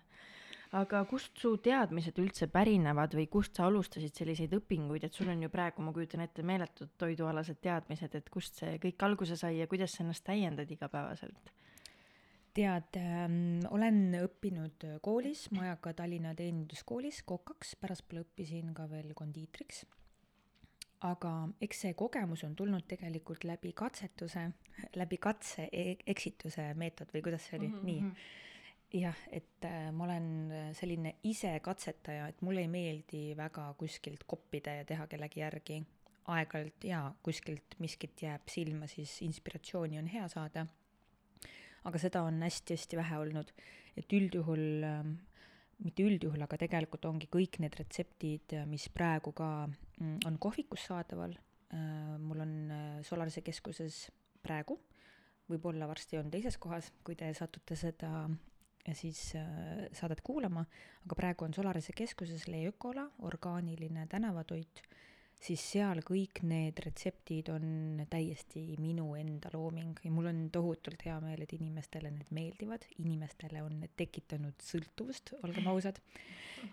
[0.81, 5.41] aga kust su teadmised üldse pärinevad või kust sa alustasid selliseid õpinguid, et sul on
[5.43, 9.67] ju praegu, ma kujutan ette, meeletud toidualased teadmised, et kust see kõik alguse sai ja
[9.67, 11.51] kuidas sa ennast täiendad igapäevaselt?
[12.55, 19.85] Tead ähm,, olen õppinud koolis, Majaka Tallinna Teeninduskoolis kokaks, pärastpoole õppisin ka veel kondiitriks.
[21.01, 21.31] aga
[21.65, 24.43] eks see kogemus on tulnud tegelikult läbi katsetuse,
[24.95, 27.85] läbi katse e, eksituse meetod või kuidas see oli mm, -hmm.
[27.85, 28.01] nii?
[28.01, 28.99] Mhm.
[29.01, 30.27] jah, et äh, ma olen
[30.77, 35.81] selline ise katsetaja, et mulle ei meeldi väga kuskilt koppida ja teha kellegi järgi.
[36.31, 40.67] aeg-ajalt jaa, kuskilt miskit jääb silma, siis inspiratsiooni on hea saada
[41.87, 43.53] aga seda on hästi-hästi vähe olnud.
[43.97, 45.15] et üldjuhul, ähm,
[45.83, 51.35] mitte üldjuhul, aga tegelikult ongi kõik need retseptid, mis praegu ka mm, on kohvikus saadaval,
[51.73, 54.05] äh, mul on äh, Solarise keskuses
[54.41, 54.79] praegu,
[55.51, 58.29] võib-olla varsti on teises kohas, kui te satute seda
[58.97, 60.63] siis äh, saadet kuulama,
[61.05, 64.81] aga praegu on Solarise keskuses Le Ökola orgaaniline tänavatoit
[65.41, 71.17] siis seal kõik need retseptid on täiesti minu enda looming ja mul on tohutult hea
[71.23, 75.97] meel, et inimestele need meeldivad, inimestele on need tekitanud sõltuvust, olgem ausad,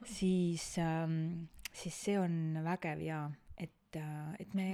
[0.05, 3.23] siis ähm,, siis see on vägev ja
[3.57, 4.69] et äh,, et me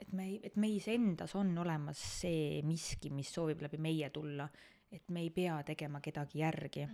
[0.00, 4.48] et me, et meis endas on olemas see miski, mis soovib läbi meie tulla,
[4.92, 6.88] et me ei pea tegema kedagi järgi.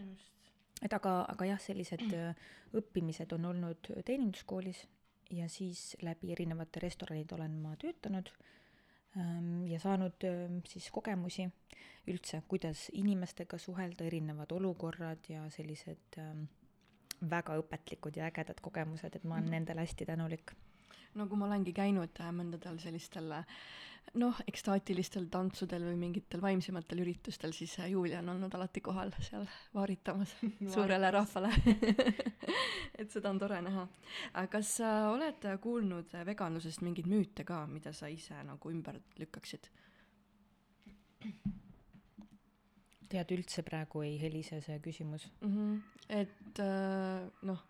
[0.83, 4.87] et aga, aga jah, sellised äh, õppimised on olnud teeninduskoolis
[5.31, 8.31] ja siis läbi erinevate restoranide olen ma töötanud
[9.17, 11.49] ähm, ja saanud ähm, siis kogemusi
[12.11, 16.49] üldse, kuidas inimestega suhelda, erinevad olukorrad ja sellised ähm,
[17.31, 19.59] väga õpetlikud ja ägedad kogemused, et ma olen mhm.
[19.59, 20.55] nendele hästi tänulik.
[21.15, 23.61] No kui ma olengi käinud äh, mõndadel sellistel äh,
[24.21, 29.47] noh, ekstaatilistel tantsudel või mingitel vaimsematel üritustel, siis äh, Julia on olnud alati kohal seal
[29.75, 30.35] vaaritamas
[30.75, 31.53] suurele rahvale
[33.01, 33.87] et seda on tore näha.
[34.53, 39.71] kas sa oled kuulnud veganlusest mingeid müüte ka, mida sa ise nagu ümber lükkaksid?
[43.11, 45.57] tead, üldse praegu ei helise see küsimus mm.
[45.57, 45.81] -hmm.
[46.09, 46.63] et
[47.43, 47.65] noh,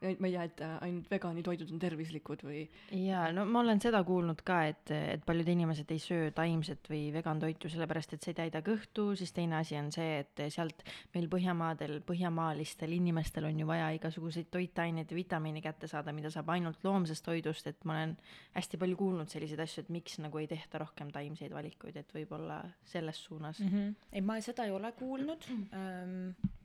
[0.00, 2.62] ma ei tea, et äh, ainult veganitoidud on tervislikud või
[2.96, 7.02] jaa, no ma olen seda kuulnud ka, et, et paljud inimesed ei söö taimset või
[7.14, 10.84] vegantoitu sellepärast, et see ei täida kõhtu, siis teine asi on see, et sealt
[11.14, 16.48] meil Põhjamaadel, põhjamaalistel inimestel on ju vaja igasuguseid toitaineid ja vitamiine kätte saada, mida saab
[16.54, 18.16] ainult loomsest toidust, et ma olen
[18.56, 22.62] hästi palju kuulnud selliseid asju, et miks nagu ei tehta rohkem taimseid valikuid, et võib-olla
[22.88, 23.68] selles suunas mm.
[23.68, 23.94] -hmm.
[24.12, 25.46] ei, ma seda ei ole kuulnud.
[25.52, 26.58] Mm,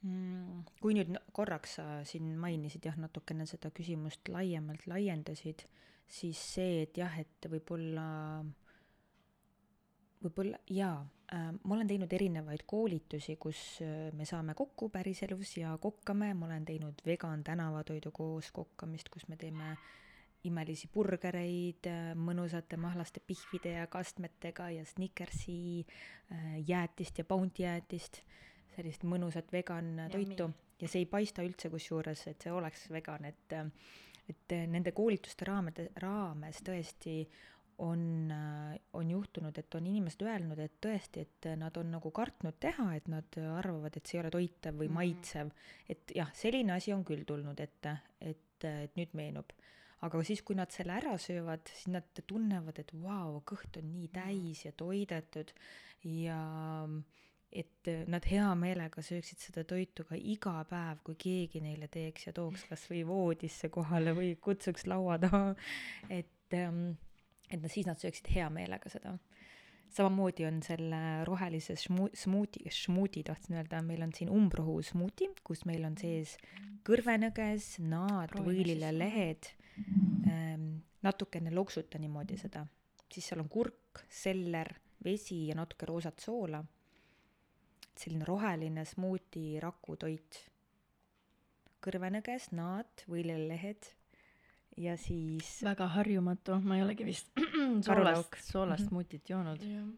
[0.00, 5.66] kui nüüd korraks sa siin mainisid jah, natukene seda küsimust laiemalt laiendasid,
[6.08, 8.06] siis see, et jah, et võib-olla,
[10.24, 10.96] võib-olla jaa
[11.34, 16.48] äh,, ma olen teinud erinevaid koolitusi, kus äh, me saame kokku päriselus ja kokkame, ma
[16.48, 19.76] olen teinud vegan tänavatoidu koos kokkamist, kus me teeme
[20.48, 28.22] imelisi burgereid äh, mõnusate mahlaste pihvide ja kastmetega ja Snickersi äh, jäätist ja Bounty jäätist,
[28.76, 33.52] sellist mõnusat vegan toitu ja see ei paista üldse kusjuures, et see oleks vegan, et
[33.52, 33.66] äh,
[34.30, 37.24] et äh, nende koolituste raamede, raames tõesti
[37.80, 38.30] on,
[38.92, 43.08] on juhtunud, et on inimesed öelnud, et tõesti, et nad on nagu kartnud teha, et
[43.08, 44.94] nad arvavad, et see ei ole toitav või Mhm.
[44.94, 45.50] maitsev.
[45.88, 49.52] et jah, selline asi on küll tulnud ette, et, et nüüd meenub.
[50.02, 54.08] aga siis, kui nad selle ära söövad, siis nad tunnevad, et vau, kõht on nii
[54.08, 55.52] täis ja toidetud
[56.04, 56.88] ja
[57.52, 62.34] et nad hea meelega sööksid seda toitu ka iga päev, kui keegi neile teeks ja
[62.36, 65.56] tooks kas või voodisse kohale või kutsuks laua taha,
[66.08, 69.16] et, et no siis nad sööksid hea meelega seda.
[69.90, 75.64] samamoodi on selle rohelise šmu-, smuuti, šmuudi tahtsin öelda, meil on siin umbrohu smuuti, kus
[75.66, 76.36] meil on sees
[76.86, 79.50] kõrvenõges, naad, võililelehed,
[81.02, 82.64] natukene loksuta niimoodi seda,
[83.10, 84.70] siis seal on kurk, seller,
[85.04, 86.62] vesi ja natuke roosat soola.
[87.96, 90.46] Selline roheline smuuti rakutoit.
[91.80, 93.86] kõrvenõges, naad, võililelehed
[94.76, 97.30] ja siis väga harjumatu, ma ei olegi vist
[97.86, 98.94] soolast, soolast Mhm.
[98.94, 99.62] mutit joonud.
[99.64, 99.88] jah,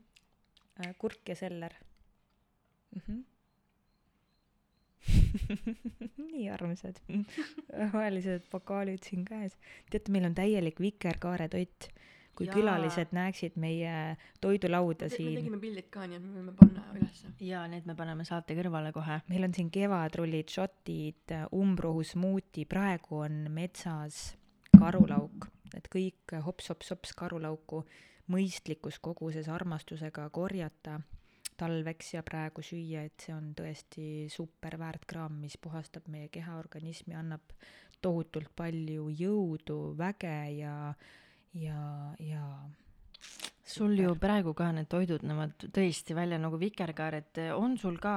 [0.87, 1.74] äh, kurk ja seller
[2.94, 3.02] mm.
[3.07, 3.24] -hmm.
[6.33, 6.96] nii armsad,
[7.92, 9.57] rohelised pokaalid siin käes.
[9.90, 11.88] teate, meil on täielik vikerkaaretoit.
[12.37, 12.55] Kui Jaa.
[12.57, 17.33] külalised näeksid meie toidulauda me siin, tegime pildid ka, nii et me võime panna ülesse.
[17.45, 19.21] ja need me paneme saate kõrvale kohe.
[19.29, 24.23] meil on siin kevadrullid, šotid, umbrohu smuuti, praegu on metsas
[24.79, 27.85] karulauk, et kõik hops-hops-hops karulauku
[28.33, 31.01] mõistlikus koguses armastusega korjata
[31.59, 37.55] talveks ja praegu süüa, et see on tõesti super väärtkraam, mis puhastab meie kehaorganismi, annab
[38.03, 40.77] tohutult palju jõudu, väge ja,
[41.52, 42.70] ja, ja
[43.72, 48.14] sul ju praegu ka need toidud näevad tõesti välja nagu vikerkaar, et on sul ka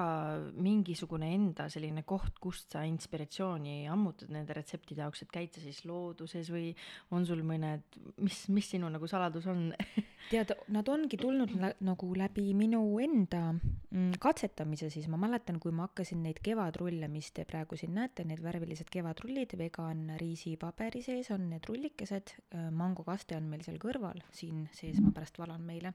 [0.56, 5.84] mingisugune enda selline koht, kust sa inspiratsiooni ammutad nende retseptide jaoks, et käid sa siis
[5.88, 6.72] looduses või
[7.16, 9.70] on sul mõned, mis, mis sinu nagu saladus on?
[10.30, 15.74] tead, nad ongi tulnud lä- nagu läbi minu enda mm, katsetamise siis, ma mäletan, kui
[15.76, 21.32] ma hakkasin neid kevadrulle, mis te praegu siin näete, need värvilised kevadrullid, vegan riisipaberi sees
[21.36, 22.36] on need rullikesed,
[22.76, 25.94] mangokaste on meil seal kõrval, siin sees ma pärast valan meile,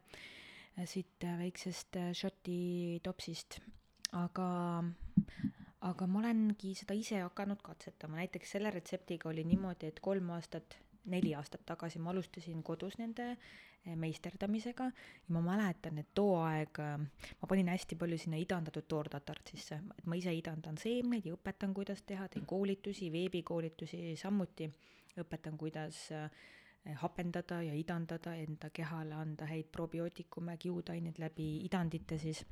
[0.86, 3.60] siit äh, väiksest äh, Šoti topsist,
[4.16, 4.50] aga
[5.80, 10.76] aga ma olengi seda ise hakanud katsetama, näiteks selle retseptiga oli niimoodi, et kolm aastat,
[11.10, 13.32] neli aastat tagasi ma alustasin kodus nende
[13.96, 16.98] meisterdamisega ja ma mäletan, et too aeg äh,
[17.40, 21.72] ma panin hästi palju sinna idandatud toortatart sisse, et ma ise idandan seemneid ja õpetan,
[21.76, 24.68] kuidas teha, teen koolitusi, veebikoolitusi samuti,
[25.20, 26.28] õpetan, kuidas äh,
[26.84, 32.44] hapendada ja idandada enda kehale, anda häid probiootikume, kiudaineid läbi idandite siis.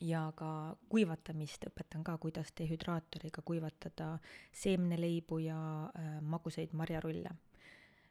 [0.00, 4.18] Ja ka kuivatamist õpetan ka, kuidas dehüdraatoriga kuivatada
[4.52, 7.30] seemneleibu ja äh, magusaid marjarulle.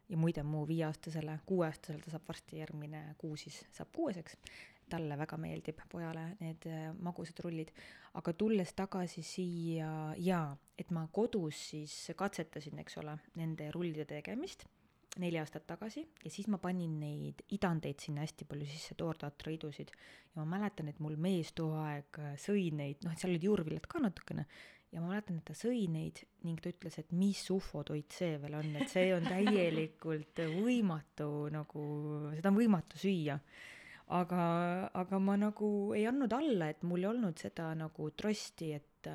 [0.10, 4.38] ja muide, mu viieaastasele, kuueaastasele, ta saab varsti järgmine kuu siis saab kuueseks,
[4.90, 7.72] talle väga meeldib pojale need äh, magusad rullid,
[8.14, 14.66] aga tulles tagasi siia jaa, et ma kodus siis katsetasin, eks ole, nende rullide tegemist
[15.22, 20.42] neli aastat tagasi ja siis ma panin neid idandeid sinna hästi palju sisse, toortatriidusid ja
[20.42, 23.88] ma mäletan, et mul mees too aeg äh, sõi neid, noh, et seal olid juurviljad
[23.92, 24.48] ka natukene
[24.96, 28.56] ja ma mäletan, et ta sõi neid ning ta ütles, et mis ufotoit see veel
[28.60, 31.88] on, et see on täielikult võimatu nagu,
[32.38, 33.40] seda on võimatu süüa.
[34.16, 34.42] aga,
[34.94, 39.10] aga ma nagu ei andnud alla, et mul ei olnud seda nagu trosti, et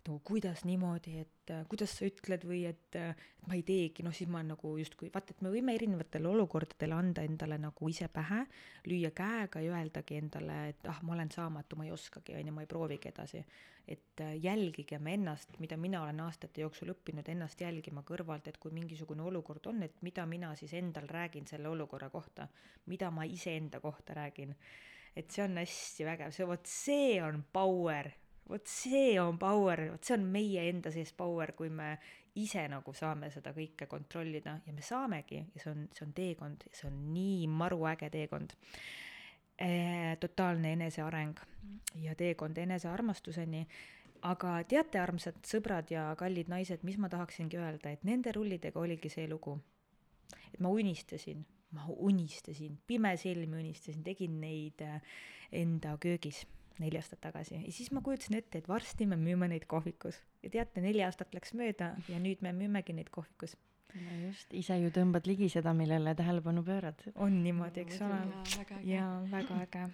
[0.00, 3.62] et nagu kuidas niimoodi, et äh, kuidas sa ütled või et, äh, et ma ei
[3.66, 7.88] teegi, noh siis ma nagu justkui, vaata, et me võime erinevatele olukordadele anda endale nagu
[7.88, 8.44] ise pähe,
[8.88, 12.54] lüüa käega ja öeldagi endale, et ah, ma olen saamatu, ma ei oskagi, on ju,
[12.56, 13.44] ma ei proovigi edasi.
[13.90, 18.70] et äh, jälgigem ennast, mida mina olen aastate jooksul õppinud, ennast jälgima kõrvalt, et kui
[18.70, 22.46] mingisugune olukord on, et mida mina siis endal räägin selle olukorra kohta,
[22.86, 24.54] mida ma iseenda kohta räägin.
[25.16, 28.12] et see on hästi vägev, see vot see on power
[28.48, 31.96] vot see on power, vot see on meie enda sees power, kui me
[32.38, 36.66] ise nagu saame seda kõike kontrollida ja me saamegi ja see on, see on teekond
[36.70, 38.54] see on nii maruäge teekond
[39.58, 40.16] e,.
[40.22, 41.40] totaalne eneseareng
[42.04, 43.66] ja teekond enesearmastuseni.
[44.22, 49.08] aga teate, armsad sõbrad ja kallid naised, mis ma tahaksingi öelda, et nende rullidega oligi
[49.08, 49.58] see lugu.
[50.52, 55.00] et ma unistasin, ma unistasin, pimesilmi unistasin, tegin neid äh,
[55.52, 56.46] enda köögis
[56.80, 60.52] neli aastat tagasi ja siis ma kujutasin ette, et varsti me müüme neid kohvikus ja
[60.52, 63.56] teate, neli aastat läks mööda ja nüüd me müümegi neid kohvikus.
[63.94, 67.02] no just, ise ju tõmbad ligi seda, millele tähelepanu pöörad.
[67.14, 68.20] on niimoodi, eks ole.
[68.88, 69.88] jaa, väga äge.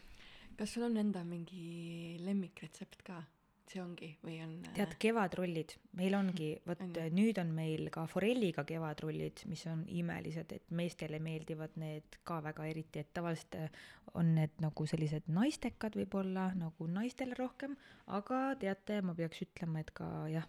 [0.56, 3.22] kas sul on enda mingi lemmikretsept ka?
[3.70, 6.82] See ongi või on tead, kevadrullid, meil ongi, vot
[7.14, 12.68] nüüd on meil ka forelliga kevadrullid, mis on imelised, et meestele meeldivad need ka väga
[12.70, 13.80] eriti, et tavaliselt äh,
[14.14, 17.76] on need nagu sellised naistekad võib-olla nagu naistele rohkem,
[18.06, 20.46] aga teate, ma peaks ütlema, et ka jah,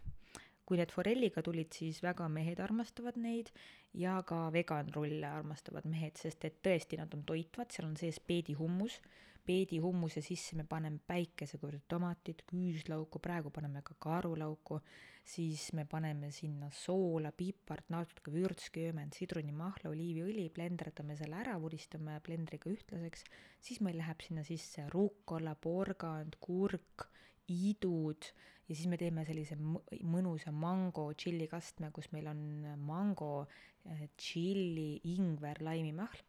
[0.67, 3.53] kui need forelliga tulid, siis väga mehed armastavad neid
[3.97, 8.99] ja ka veganrulle armastavad mehed, sest et tõesti, nad on toitvad, seal on sees peedihummus
[9.47, 14.79] peedihummuse sisse me paneme päikesekõrd tomatid, küüslauku, praegu paneme ka karulauku,
[15.27, 22.71] siis me paneme sinna soola, pipart, natuke vürtsköömen, sidrunimahla, oliiviõli, blenderdame selle ära, vuristame blendriga
[22.71, 23.23] ühtlaseks,
[23.63, 27.07] siis meil läheb sinna sisse rukola, porgand, kurk,
[27.47, 28.27] idud
[28.67, 32.41] ja siis me teeme sellise mõnusa mango tšillikastme, kus meil on
[32.83, 33.47] mango,
[33.87, 36.27] eh, tšilli, ingver, laimimahl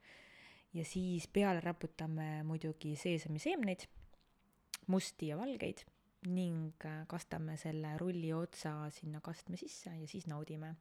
[0.75, 3.87] ja siis peale raputame muidugi seesamiseemneid,
[4.89, 5.85] musti ja valgeid
[6.27, 10.75] ning äh, kastame selle rulli otsa sinna kastme sisse ja siis naudime.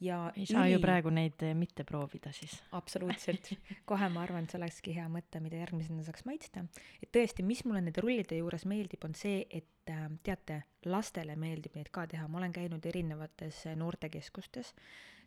[0.00, 0.72] ja ei saa üli...
[0.72, 2.56] ju praegu neid äh, mitte proovida siis.
[2.72, 3.52] absoluutselt,
[3.90, 6.64] kohe ma arvan, et see olekski hea mõte, mida järgmisena saaks maitsta.
[7.02, 11.78] et tõesti, mis mulle nende rullide juures meeldib, on see, et äh, teate, lastele meeldib
[11.78, 14.74] neid ka teha, ma olen käinud erinevates noortekeskustes,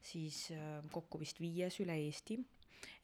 [0.04, 0.50] siis
[0.92, 2.42] kokku vist viies üle Eesti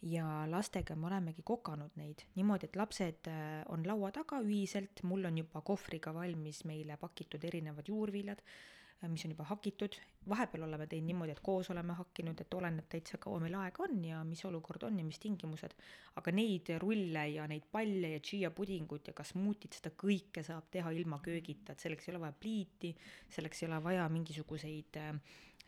[0.01, 5.27] ja lastega me olemegi kokanud neid niimoodi, et lapsed äh, on laua taga ühiselt, mul
[5.29, 9.97] on juba kohvriga valmis meile pakitud erinevad juurviljad, äh, mis on juba hakitud,
[10.29, 13.99] vahepeal oleme teinud niimoodi, et koos oleme hakkinud, et oleneb täitsa, kaua meil aega on
[14.05, 15.75] ja mis olukord on ja mis tingimused.
[16.21, 20.71] aga neid rulle ja neid palle ja chia pudingut ja ka smuutit, seda kõike saab
[20.71, 22.95] teha ilma köögita, et selleks ei ole vaja pliiti,
[23.35, 25.13] selleks ei ole vaja mingisuguseid äh,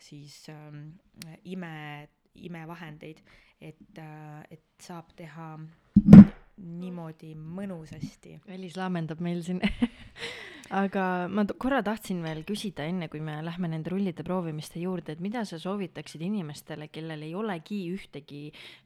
[0.02, 3.20] siis äh, ime imevahendeid,
[3.62, 5.54] et, äh, et saab teha
[6.62, 8.40] niimoodi mõnusasti.
[8.54, 9.62] Elis laamendab meil siin
[10.72, 15.24] aga ma korra tahtsin veel küsida, enne kui me lähme nende rullide proovimiste juurde, et
[15.24, 18.44] mida sa soovitaksid inimestele, kellel ei olegi ühtegi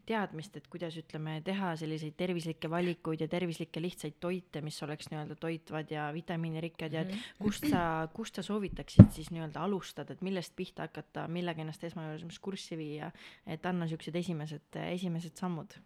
[0.10, 5.38] teadmist, et kuidas ütleme, teha selliseid tervislikke valikuid ja tervislikke lihtsaid toite, mis oleks nii-öelda
[5.42, 7.26] toitvad ja vitamiinirikkad ja et mhm.
[7.46, 12.42] kust sa, kust sa soovitaksid siis nii-öelda alustada, et millest pihta hakata, millega ennast esmajoones
[12.42, 13.12] kurssi viia,
[13.46, 15.78] et anna siuksed esimesed, esimesed sammud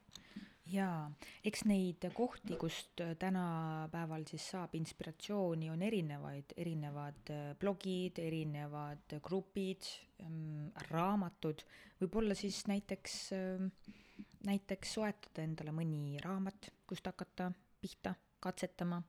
[0.69, 1.09] jaa,
[1.45, 9.87] eks neid kohti, kust tänapäeval siis saab inspiratsiooni, on erinevaid, erinevad äh, blogid, erinevad grupid,
[10.23, 11.63] ähm, raamatud,
[12.01, 13.71] võib-olla siis näiteks, ähm,
[14.47, 17.51] näiteks soetada endale mõni raamat, kust hakata
[17.81, 19.01] pihta katsetama.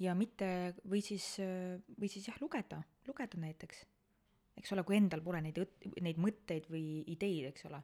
[0.00, 0.46] Ja mitte,
[0.88, 3.86] või siis, äh, või siis jah, lugeda, lugeda näiteks.
[4.60, 5.56] eks ole, kui endal pole neid,
[6.04, 7.78] neid mõtteid või ideid, eks ole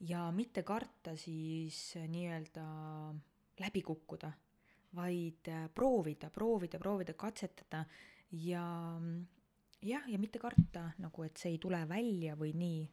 [0.00, 2.66] ja mitte karta siis äh, nii-öelda
[3.60, 4.30] läbi kukkuda,
[4.96, 7.84] vaid äh, proovida, proovida, proovida, katsetada
[8.32, 8.62] ja
[9.82, 12.86] jah, ja mitte karta nagu, et see ei tule välja või nii.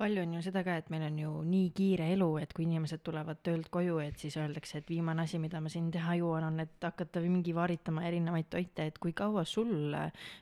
[0.00, 3.02] palju on ju seda ka, et meil on ju nii kiire elu, et kui inimesed
[3.04, 6.62] tulevad töölt koju, et siis öeldakse, et viimane asi, mida ma siin teha jõuan, on,
[6.64, 9.92] et hakata mingi vaaritama erinevaid toite, et kui kaua sul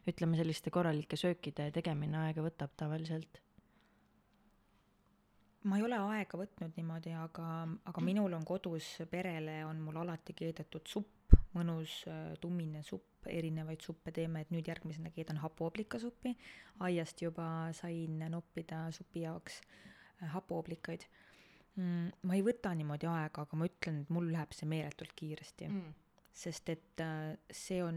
[0.07, 3.43] ütleme, selliste korralike söökide tegemine aega võtab tavaliselt?
[5.69, 7.47] Ma ei ole aega võtnud niimoodi, aga,
[7.91, 13.85] aga minul on kodus perele on mul alati keedetud supp, mõnus äh, tummine supp, erinevaid
[13.85, 16.35] suppe teeme, et nüüd järgmisena keedan hapoooblikasuppi.
[16.87, 19.61] aiast juba sain noppida supi jaoks
[20.23, 21.07] äh, hapooblikaid
[21.77, 22.11] mm,.
[22.23, 25.97] ma ei võta niimoodi aega, aga ma ütlen, et mul läheb see meeletult kiiresti mm
[26.39, 27.97] sest et äh, see on,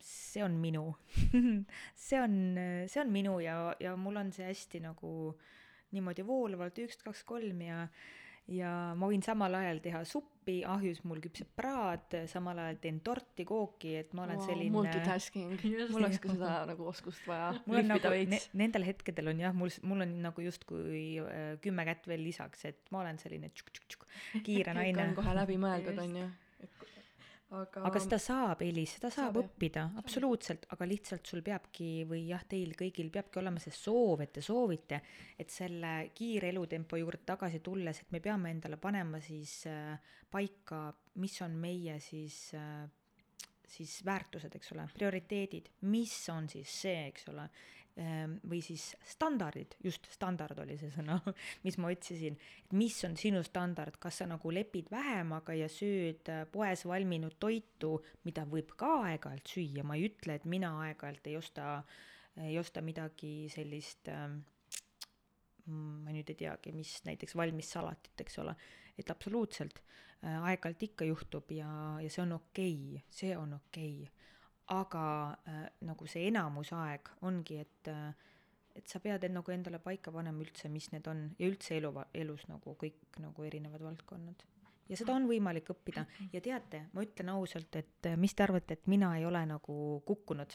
[0.00, 0.86] see on minu
[2.06, 2.36] see on,
[2.88, 5.10] see on minu ja, ja mul on see hästi nagu
[5.96, 7.84] niimoodi voolavalt üks, kaks, kolm ja
[8.48, 13.44] ja ma võin samal ajal teha suppi, ahjus mul küpseb praad, samal ajal teen torti,
[13.48, 15.52] kooki, et ma olen wow, selline multitasking,
[15.92, 19.56] mul oleks ka seda nagu oskust vaja mul on nagu ne, nendel hetkedel on jah,
[19.56, 24.44] mul, mul on nagu justkui äh, kümme kätt veel lisaks, et ma olen selline tšuk-tšuk-tšuk
[24.48, 25.10] kiire naine.
[25.10, 26.28] on kohe läbi mõeldud, on ju
[27.56, 32.26] aga aga seda saab, Elis, seda saab, saab õppida, absoluutselt, aga lihtsalt sul peabki või
[32.28, 35.00] jah, teil kõigil peabki olema see soov, et te soovite,
[35.38, 39.96] et selle kiire elutempo juurde tagasi tulles, et me peame endale panema siis äh,
[40.30, 40.88] paika,
[41.24, 42.84] mis on meie siis äh,
[43.68, 47.44] siis väärtused, eks ole, prioriteedid, mis on siis see, eks ole,
[47.98, 51.16] või siis standardid, just standard oli see sõna,
[51.64, 56.30] mis ma otsisin, et mis on sinu standard, kas sa nagu lepid vähemaga ja sööd
[56.30, 57.96] äh, poes valminud toitu,
[58.28, 61.72] mida võib ka aeg-ajalt süüa, ma ei ütle, et mina aeg-ajalt ei osta,
[62.44, 64.28] ei osta midagi sellist äh,
[65.66, 68.54] ma nüüd ei teagi, mis näiteks valmis salatit, eks ole,
[68.98, 73.98] et absoluutselt äh, aeg-ajalt ikka juhtub ja, ja see on okei okay,, see on okei.
[74.06, 74.17] okay
[74.74, 75.04] aga
[75.48, 78.12] äh, nagu see enamus aeg ongi, et äh,
[78.78, 81.90] et sa pead end nagu endale paika panema üldse, mis need on ja üldse elu,
[82.14, 84.44] elus nagu kõik nagu erinevad valdkonnad.
[84.88, 88.78] ja seda on võimalik õppida ja teate, ma ütlen ausalt, et äh, mis te arvate,
[88.78, 90.54] et mina ei ole nagu kukkunud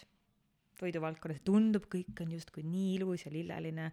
[0.80, 3.91] toiduvaldkonnas, tundub, kõik on justkui nii ilus ja lilleline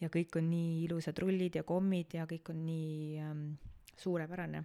[0.00, 3.48] ja kõik on nii ilusad rullid ja kommid ja kõik on nii ähm,
[3.96, 4.64] suurepärane.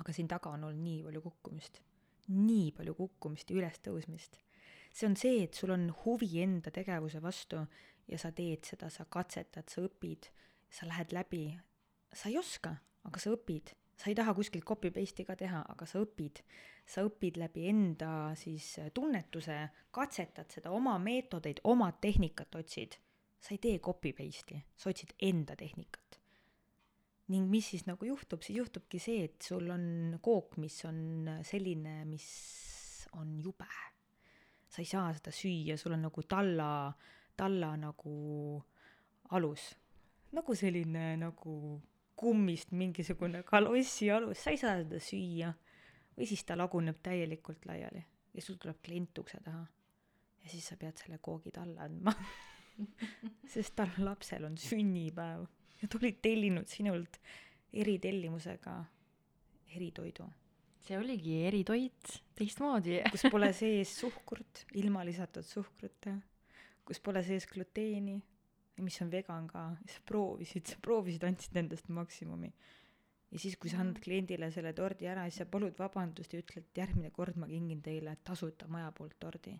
[0.00, 1.80] aga siin taga on olnud nii palju kukkumist
[2.28, 4.40] nii palju kukkumist ja ülestõusmist.
[4.94, 7.64] see on see, et sul on huvi enda tegevuse vastu
[8.06, 10.28] ja sa teed seda, sa katsetad, sa õpid,
[10.70, 11.48] sa lähed läbi,
[12.12, 15.86] sa ei oska, aga sa õpid, sa ei taha kuskilt copy paste'i ka teha, aga
[15.86, 16.42] sa õpid.
[16.86, 19.56] sa õpid läbi enda siis tunnetuse,
[19.90, 22.96] katsetad seda, oma meetodeid, oma tehnikat otsid.
[23.40, 26.23] sa ei tee copy paste'i, sa otsid enda tehnikat
[27.32, 32.02] ning mis siis nagu juhtub, siis juhtubki see, et sul on kook, mis on selline,
[32.08, 32.28] mis
[33.16, 33.68] on jube.
[34.68, 36.68] sa ei saa seda süüa, sul on nagu talla,
[37.36, 38.14] talla nagu
[39.30, 39.74] alus.
[40.34, 41.80] nagu selline nagu
[42.16, 45.54] kummist mingisugune kalossi alus, sa ei saa seda süüa.
[46.16, 48.04] või siis ta laguneb täielikult laiali
[48.34, 49.64] ja sul tuleb klient ukse taha.
[50.42, 52.12] ja siis sa pead selle koogi talle andma
[53.54, 55.46] sest tal lapsel on sünnipäev
[55.84, 57.18] Nad olid tellinud sinult
[57.72, 58.78] eritellimusega
[59.76, 60.30] eritoidu.
[60.84, 66.12] see oligi eritoit, teistmoodi kus pole sees suhkrut, ilma lisatud suhkruta,
[66.84, 68.18] kus pole sees gluteeni
[68.76, 72.52] ja mis on vegan ka, sa proovisid, sa proovisid, andsid endast maksimumi.
[73.30, 76.68] ja siis, kui sa annad kliendile selle tordi ära, siis sa palud vabandust ja ütled,
[76.68, 79.56] et järgmine kord ma kingin teile tasuta maja poolt tordi.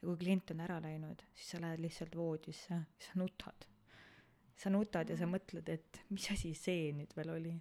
[0.00, 3.66] Ja kui klient on ära läinud, siis sa lähed lihtsalt voodisse, sa nutad.
[4.56, 7.54] Sa nutad ja sa mõtled, et mis asi see nüüd veel oli.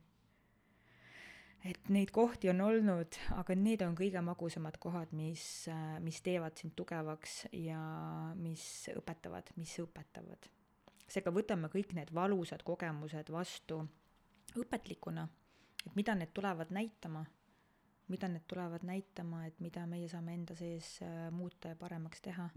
[1.66, 5.66] et neid kohti on olnud, aga need on kõige magusamad kohad, mis,
[6.06, 7.80] mis teevad sind tugevaks ja
[8.38, 10.52] mis õpetavad, mis õpetavad.
[11.08, 13.82] seega võtame kõik need valusad kogemused vastu
[14.56, 15.26] õpetlikuna,
[15.86, 17.26] et mida need tulevad näitama,
[18.08, 22.50] mida need tulevad näitama, et mida meie saame enda sees äh, muuta ja paremaks teha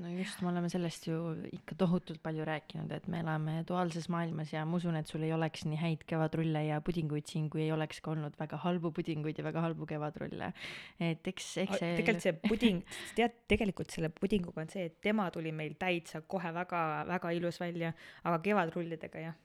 [0.00, 1.16] no just, me oleme sellest ju
[1.54, 5.32] ikka tohutult palju rääkinud, et me elame duaalses maailmas ja ma usun, et sul ei
[5.36, 9.38] oleks nii häid kevadrulle ja pudinguid siin, kui ei oleks ka olnud väga halbu pudinguid
[9.38, 10.52] ja väga halbu kevadrulle.
[11.00, 12.82] et eks, eks see tegelikult see puding,
[13.18, 17.94] tead, tegelikult selle pudinguga on see, et tema tuli meil täitsa kohe väga-väga ilus välja,
[18.24, 19.38] aga kevadrullidega jah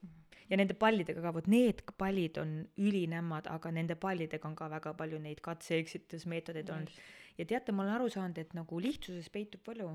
[0.50, 4.96] ja nende pallidega ka, vot need pallid on ülinämmad, aga nende pallidega on ka väga
[4.98, 6.96] palju neid katse-eksitusmeetodeid olnud.
[7.38, 9.94] ja teate, ma olen aru saanud, et nagu lihtsuses peitub võlu.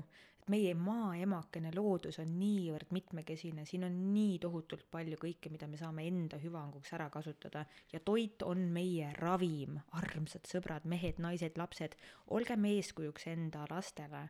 [0.53, 6.05] Meie maaemakene loodus on niivõrd mitmekesine, siin on nii tohutult palju kõike, mida me saame
[6.05, 7.63] enda hüvanguks ära kasutada.
[7.89, 11.97] Ja toit on meie ravim, armsad sõbrad, mehed, naised, lapsed,
[12.37, 14.29] olgem eeskujuks enda lastele.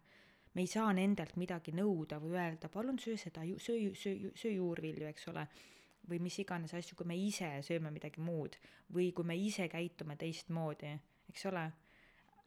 [0.55, 5.07] me ei saa nendelt midagi nõuda või öelda, palun söö seda, söö, söö, söö juurvilju,
[5.11, 5.43] eks ole
[6.09, 8.57] või mis iganes asju, kui me ise sööme midagi muud
[8.93, 10.93] või kui me ise käitume teistmoodi,
[11.29, 11.65] eks ole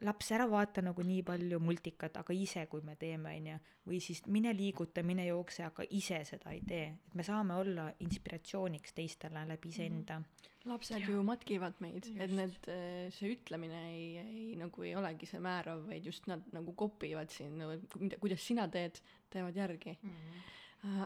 [0.06, 3.56] laps, ära vaata nagu nii palju multikat, aga ise, kui me teeme, on ju,
[3.90, 7.88] või siis mine liiguta, mine jookse, aga ise seda ei tee, et me saame olla
[8.04, 10.24] inspiratsiooniks teistele läbi iseenda mm.
[10.24, 10.68] -hmm.
[10.72, 11.11] lapsed ja.
[11.11, 15.86] ju matkivad meid, et need, eh, see ütlemine ei, ei nagu ei olegi see määrav,
[15.88, 17.80] vaid just nad nagu kopivad sind nagu,,
[18.20, 20.11] kuidas sina teed, teevad järgi mm.
[20.11, 20.46] -hmm.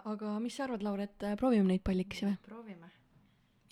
[0.05, 2.35] Aga mis sa arvad, Laura, et eh, proovime neid pallikesi või?
[2.45, 2.91] proovime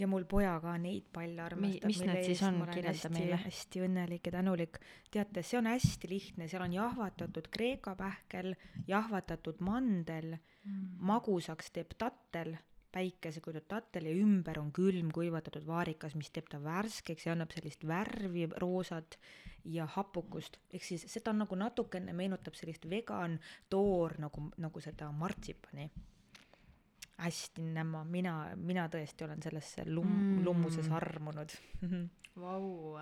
[0.00, 1.90] ja mul poja ka neid palle armastab.
[1.90, 3.36] mis need siis on, kirjelda meile.
[3.44, 4.80] hästi õnnelik ja tänulik.
[5.10, 8.54] teate, see on hästi lihtne, seal on jahvatatud kreeka pähkel,
[8.88, 12.56] jahvatatud mandel mm., magusaks teeb tattel,
[12.92, 17.86] päikesekujutud tattel ja ümber on külm kuivatatud vaarikas, mis teeb ta värskeks ja annab sellist
[17.86, 19.18] värvi roosat
[19.64, 23.38] ja hapukust, ehk siis seda nagu natukene meenutab sellist vegan
[23.70, 25.90] toor nagu, nagu seda martsipani
[27.20, 31.52] hästi nämma, mina, mina tõesti olen sellesse lum- mm., lummuses armunud
[32.40, 32.96] Vau,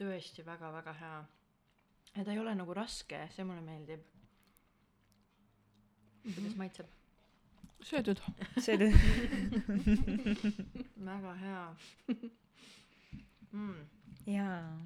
[0.00, 1.18] tõesti väga-väga hea.
[2.16, 4.02] ja ta ei ole nagu raske, see mulle meeldib.
[6.22, 6.56] kuidas mm -hmm.
[6.56, 6.86] maitseb?
[7.84, 8.20] Söödud.
[8.60, 8.92] söödud
[11.08, 11.76] väga hea
[13.52, 13.74] mm..
[14.26, 14.78] jaa,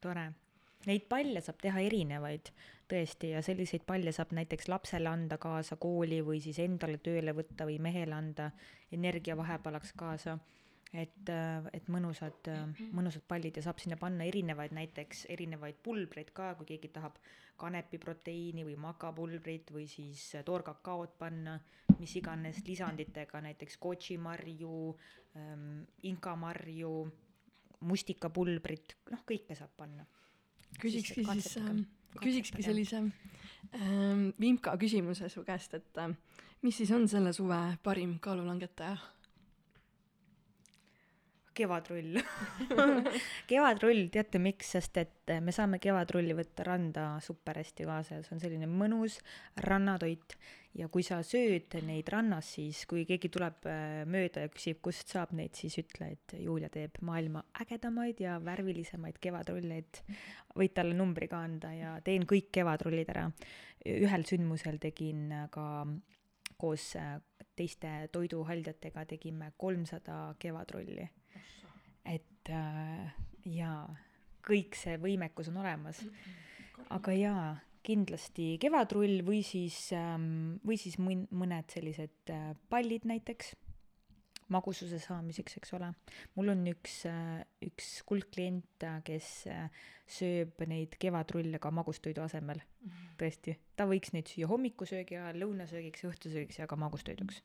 [0.00, 0.32] tore.
[0.86, 2.52] Neid palle saab teha erinevaid
[2.88, 7.66] tõesti, ja selliseid palle saab näiteks lapsele anda kaasa kooli või siis endale tööle võtta
[7.68, 8.50] või mehele anda
[8.94, 10.38] energiavahepalaks kaasa.
[10.92, 11.30] Et,
[11.74, 12.48] et mõnusad,
[12.96, 17.18] mõnusad pallid ja saab sinna panna erinevaid, näiteks erinevaid pulbreid ka, kui keegi tahab
[17.58, 21.58] kanepiproteiini või makapulbrit või siis toorkakaot panna,
[21.98, 24.74] mis iganes lisanditega, näiteks kočimarju
[25.36, 26.92] ähm,, inkamarju,
[27.88, 30.06] mustikapulbrit, noh, kõike saab panna.
[30.78, 31.82] küsikski siis, siis ähm,
[32.22, 36.14] küsikski sellise ähm, vimka küsimuse su käest, et äh,
[36.62, 38.96] mis siis on selle suve parim kaalulangetaja?
[41.58, 42.20] Kevadrull
[43.50, 48.36] kevadrull, teate miks, sest et me saame kevadrulli võtta randa super hästi kaasa ja see
[48.36, 49.18] on selline mõnus
[49.66, 50.38] rannatoit
[50.78, 55.10] ja kui sa sööd neid rannas, siis kui keegi tuleb äh, mööda ja küsib, kust
[55.14, 60.02] saab neid, siis ütle, et Julia teeb maailma ägedamaid ja värvilisemaid kevadrulleid.
[60.58, 63.30] võid talle numbri ka anda ja teen kõik kevadrullid ära.
[63.86, 65.86] ühel sündmusel tegin ka
[66.58, 67.18] koos äh,
[67.56, 71.08] teiste toiduhaldjatega tegime kolmsada kevadrulli.
[72.08, 73.86] Et äh, jaa,
[74.46, 76.02] kõik see võimekus on olemas.
[76.94, 77.48] aga jaa
[77.88, 83.54] kindlasti kevadrull või siis, ähm, või siis mõn-, mõned sellised äh, pallid näiteks
[84.52, 85.90] magususe saamiseks, eks ole.
[86.36, 89.68] mul on üks, äh, üks kuldklient, kes äh,
[90.08, 92.62] sööb neid kevadrulle ka magustoidu asemel.
[92.84, 93.14] Mhm.
[93.20, 97.42] tõesti, ta võiks neid süüa hommikusöögi ajal, lõunasöögiks õhtusöögiks ja ka magustoiduks.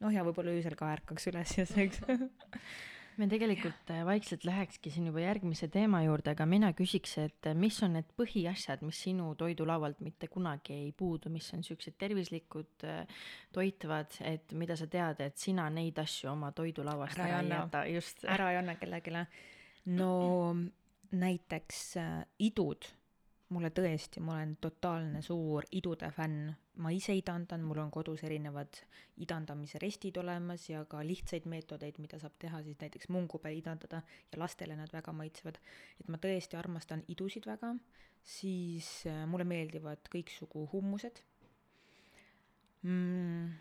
[0.00, 2.02] noh, ja võib-olla öösel ka ärkaks üles ja sööks
[3.20, 7.56] me tegelikult äh, vaikselt lähekski siin juba järgmise teema juurde, aga mina küsiks, et äh,
[7.56, 12.86] mis on need põhiasjad, mis sinu toidulaualt mitte kunagi ei puudu, mis on siuksed tervislikud,
[12.88, 13.22] äh,
[13.56, 17.86] toitvad, et mida sa tead, et sina neid asju oma toidulauast ära, ära ei jäta,
[17.94, 18.26] just.
[18.36, 19.24] ära ei anna kellelegi.
[19.96, 20.12] no
[21.16, 21.82] näiteks
[22.42, 22.88] idud
[23.54, 26.54] mulle tõesti, ma olen totaalne suur idude fänn.
[26.82, 28.80] Ma ise idandan, mul on kodus erinevad
[29.24, 34.02] idandamise restid olemas ja ka lihtsaid meetodeid, mida saab teha siis näiteks mungu peal idandada
[34.32, 35.60] ja lastele nad väga maitsevad.
[36.00, 37.72] et ma tõesti armastan idusid väga,
[38.22, 41.22] siis äh, mulle meeldivad kõiksugu hummused
[42.82, 43.56] mm,.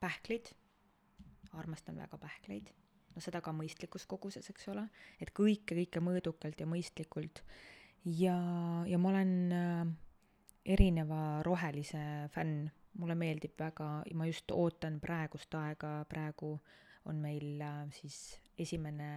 [0.00, 0.54] pähklid,
[1.52, 2.70] armastan väga pähkleid
[3.12, 4.86] no seda ka mõistlikus koguses, eks ole,
[5.20, 7.42] et kõike, kõike mõõdukalt ja mõistlikult.
[8.04, 8.38] ja,
[8.88, 9.92] ja ma olen äh,
[10.64, 16.54] erineva rohelise fänn, mulle meeldib väga, ma just ootan praegust aega, praegu
[17.10, 19.08] on meil äh, siis esimene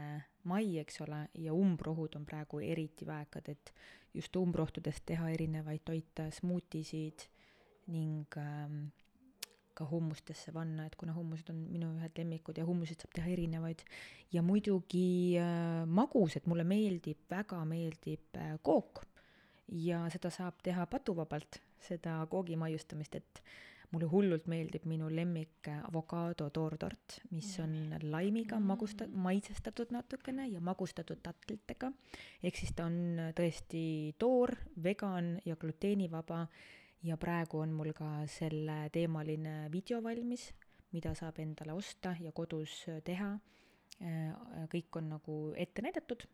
[0.50, 3.74] mai, eks ole, ja umbrohud on praegu eriti väekad, et
[4.16, 7.28] just umbrohtudest teha erinevaid toite, smuutisid
[7.94, 8.86] ning ähm,
[9.76, 13.84] ka hummustesse panna, et kuna hummused on minu ühed lemmikud ja hummuseid saab teha erinevaid.
[14.34, 19.04] ja muidugi äh, magusad, mulle meeldib, väga meeldib äh, kook
[19.72, 23.42] ja seda saab teha patuvabalt, seda koogi maiustamist, et
[23.92, 31.22] mulle hullult meeldib minu lemmik avokaado toortort, mis on laimiga magusta-, maitsestatud natukene ja magustatud
[31.24, 31.92] tatlitega.
[32.44, 36.46] ehk siis ta on tõesti toor, vegan ja gluteenivaba
[37.06, 40.50] ja praegu on mul ka selleteemaline video valmis,
[40.92, 43.36] mida saab endale osta ja kodus teha.
[44.04, 46.26] Äh, kõik on nagu ette näidatud,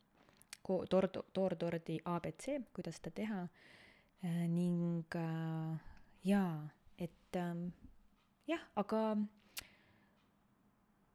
[0.64, 5.78] tord, toortordi abc, kuidas seda teha äh, ning äh,
[6.28, 6.70] jaa,
[7.02, 7.70] et ähm,
[8.50, 9.02] jah, aga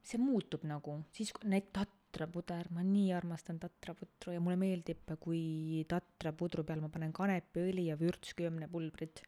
[0.07, 6.65] see muutub nagu, siis need tatrapuder, ma nii armastan tatraputru ja mulle meeldib, kui tatrapudru
[6.67, 9.23] peal ma panen kanepiõli ja vürtsköömnepulbrit.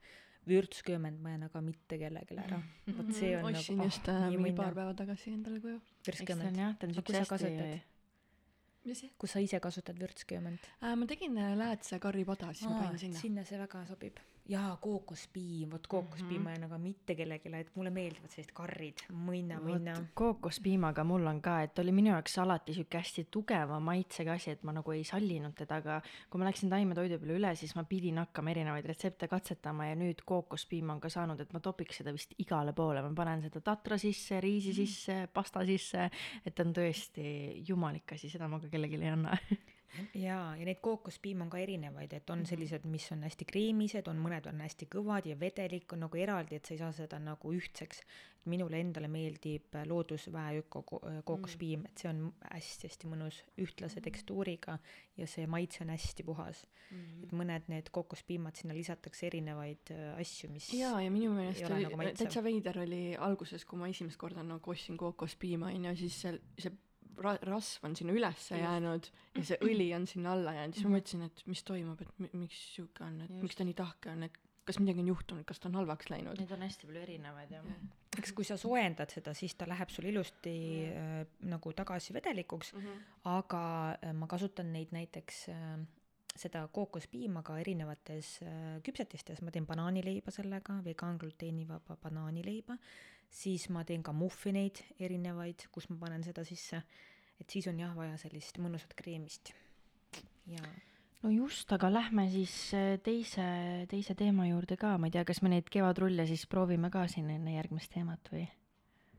[0.48, 2.62] vürtsköömend ma jään aga mitte kellelegi ära.
[2.96, 5.80] vot see on ostsin nagu, just äh, mingi paar päeva tagasi endale koju.
[6.06, 6.56] vürtsköömend.
[6.94, 7.97] siukse hästi mis see?
[9.18, 10.96] Kus sa ise kasutad vürtsköömend äh,?
[10.96, 13.20] ma tegin äh, läätse karripada, siis ma panin sinna.
[13.20, 17.90] sinna see väga sobib jaa, kookospiim, vot kookospiim ma jään aga mitte kellelegi, et mulle
[17.92, 19.96] meeldivad sellised karrid, mõnna, mõnna.
[20.18, 24.64] kookospiimaga mul on ka, et oli minu jaoks alati sihuke hästi tugeva maitsega asi, et
[24.64, 25.98] ma nagu ei sallinud teda, aga
[26.30, 30.24] kui ma läksin taimetoidu peale üle, siis ma pidin hakkama erinevaid retsepte katsetama ja nüüd
[30.28, 34.00] kookospiim on ka saanud, et ma topiks seda vist igale poole, ma panen seda tatra
[34.00, 36.08] sisse, riisi sisse, pasta sisse,
[36.44, 37.26] et ta on tõesti
[37.68, 39.36] jumalik asi, seda ma ka kellelegi ei anna.
[40.14, 44.18] jaa, ja neid kookospiim on ka erinevaid, et on sellised, mis on hästi kreemised, on
[44.22, 47.52] mõned on hästi kõvad ja vedelik on nagu eraldi, et sa ei saa seda nagu
[47.54, 48.02] ühtseks.
[48.48, 54.78] minule endale meeldib loodusväe öko ko- kookospiim, et see on hästi-hästi mõnus ühtlase tekstuuriga
[55.16, 56.64] ja see maitse on hästi puhas.
[57.22, 61.84] et mõned need kookospiimad, sinna lisatakse erinevaid äh, asju, mis jaa, ja minu meelest oli
[61.84, 66.38] nagu täitsa veider oli alguses, kui ma esimest korda nagu ostsin kookospiima onju, siis seal
[66.58, 66.72] see
[67.24, 70.96] ra-, rasv on sinna ülesse jäänud ja see õli on sinna alla jäänud, siis ma
[70.96, 73.42] mõtlesin, et mis toimub, et mi- miks sihuke on, et Just.
[73.42, 74.38] miks ta nii tahke on, et
[74.68, 76.36] kas midagi on juhtunud, kas ta on halvaks läinud.
[76.42, 77.62] Neid on hästi palju erinevaid ja
[78.18, 80.56] eks kui sa soojendad seda, siis ta läheb sul ilusti
[80.90, 82.74] äh, nagu tagasi vedelikuks,
[83.24, 83.62] aga
[84.02, 85.78] äh, ma kasutan neid näiteks äh,
[86.38, 92.76] seda kookospiima ka erinevates äh, küpsetistes, ma teen banaanileiba sellega, vegan gluteenivaba banaanileiba,
[93.30, 96.82] siis ma teen ka muffineid erinevaid, kus ma panen seda sisse,
[97.38, 99.52] et siis on jah vaja sellist mõnusat kreemist.
[100.48, 100.62] ja
[101.22, 103.48] no just, aga lähme siis äh, teise,
[103.90, 107.30] teise teema juurde ka, ma ei tea, kas me neid kevadrulle siis proovime ka siin
[107.34, 108.46] enne järgmist teemat või?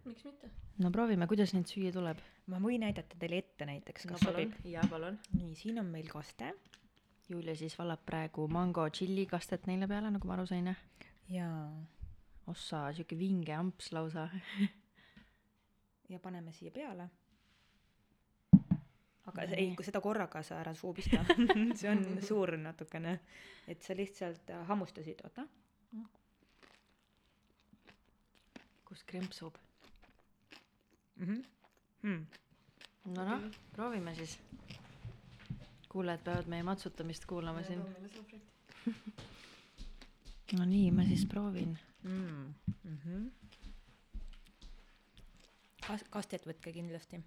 [0.06, 0.50] miks mitte?
[0.80, 2.24] no proovime, kuidas neid süüa tuleb.
[2.50, 4.58] ma võin näidata teile ette näiteks, kas sobib.
[4.66, 5.20] jaa, palun.
[5.36, 6.54] nii, siin on meil kaste
[7.30, 10.80] Julia siis valab praegu mango tšilli kastet neile peale, nagu ma aru sain, jah?
[11.30, 11.50] ja,
[12.50, 14.30] ossa, sihuke vinge amps lausa.
[16.10, 17.10] ja paneme siia peale.
[19.30, 21.22] aga see, ei, kui seda korraga sa ära suu pista,
[21.80, 23.20] see on suur natukene,
[23.70, 25.48] et sa lihtsalt äh, hammustasid, oota.
[28.90, 29.58] kus krempsub?
[31.20, 31.44] Mm
[32.04, 32.26] -hmm.
[33.06, 34.40] no noh, proovime siis.
[35.90, 37.80] kuulajad peavad meie matsutamist kuulama siin.
[40.58, 41.80] no nii, ma siis proovin.
[42.04, 42.54] Mm
[42.86, 43.32] -hmm.
[45.88, 47.24] Kas-, kastet võtke kindlasti.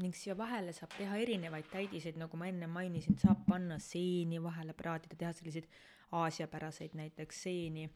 [0.00, 4.72] ning siia vahele saab teha erinevaid täidiseid, nagu ma enne mainisin, saab panna seeni vahele
[4.72, 5.66] praadida, teha selliseid
[6.20, 7.90] aasiapäraseid näiteks seeni,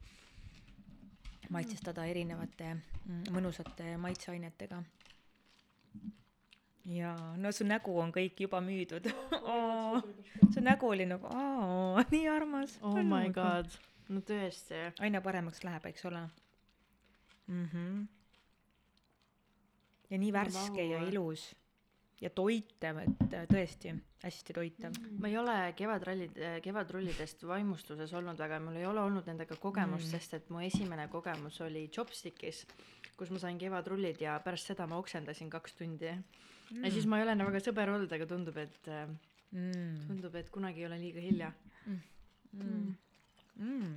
[1.51, 4.83] maitsestada erinevate mm, mõnusate maitseainetega.
[6.85, 9.09] jaa, no su nägu on kõik juba müüdud
[10.55, 12.79] su nägu oli nagu aa, nii armas.
[12.83, 13.31] oh my.
[13.33, 13.71] god,
[14.13, 14.87] no tõesti.
[15.01, 16.27] aina paremaks läheb, eks ole
[17.47, 17.69] mm.
[17.73, 18.07] -hmm.
[20.11, 21.09] ja nii värske ja vau.
[21.09, 21.53] ilus
[22.21, 24.93] ja toitev, et äh, tõesti hästi toitev.
[25.21, 30.17] ma ei ole kevadrallid, kevadrullidest vaimustuses olnud väga, mul ei ole olnud nendega kogemust Mm.
[30.17, 32.67] mm., sest et mu esimene kogemus oli Chopstickis,
[33.17, 36.13] kus ma sain kevadrullid ja pärast seda ma oksendasin kaks tundi
[36.71, 36.85] mm..
[36.85, 39.07] ja siis ma ei ole enam väga sõber olnud, aga tundub, et äh,
[39.53, 39.95] mm.
[40.09, 41.53] tundub, et kunagi ei ole liiga hilja.
[41.85, 42.01] Mm.
[43.55, 43.95] Mm.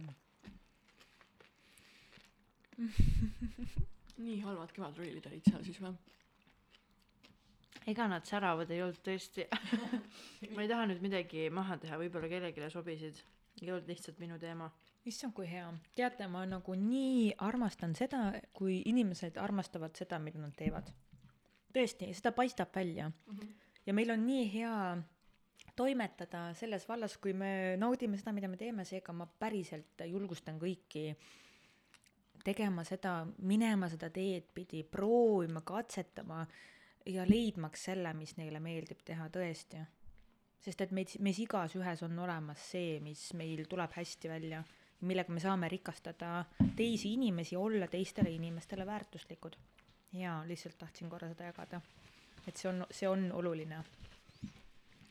[4.28, 5.96] nii halvad kevadrullid olid seal siis või?
[7.88, 9.46] ega nad säravad ei olnud tõesti.
[10.56, 13.22] ma ei taha nüüd midagi maha teha, võib-olla kellelegi sobisid,
[13.62, 14.70] ei olnud lihtsalt minu teema.
[15.08, 15.70] issand, kui hea.
[15.96, 20.92] teate, ma nagu nii armastan seda, kui inimesed armastavad seda, mida nad teevad.
[21.78, 23.38] tõesti, seda paistab välja mm.
[23.38, 23.54] -hmm.
[23.86, 24.78] ja meil on nii hea
[25.78, 31.12] toimetada selles vallas, kui me naudime seda, mida me teeme, seega ma päriselt julgustan kõiki
[32.48, 36.46] tegema seda, minema seda teed pidi, proovima, katsetama
[37.12, 39.84] ja leidmaks selle, mis neile meeldib teha tõesti.
[40.68, 44.64] sest et meid, meis igas ühes on olemas see, mis meil tuleb hästi välja,
[45.08, 49.56] millega me saame rikastada teisi inimesi, olla teistele inimestele väärtuslikud.
[50.14, 51.82] jaa, lihtsalt tahtsin korra seda jagada.
[52.48, 53.82] et see on, see on oluline.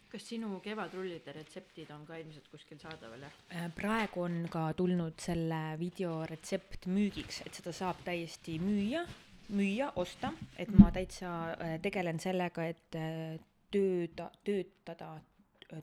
[0.09, 3.39] kas sinu kevadrullide retseptid on ka ilmselt kuskil saadaval, jah?
[3.53, 9.05] Äh, praegu on ka tulnud selle video retsept müügiks, et seda saab täiesti müüa,
[9.49, 13.37] müüa, osta, et ma täitsa äh, tegelen sellega, et äh,
[13.71, 15.17] tööda, töötada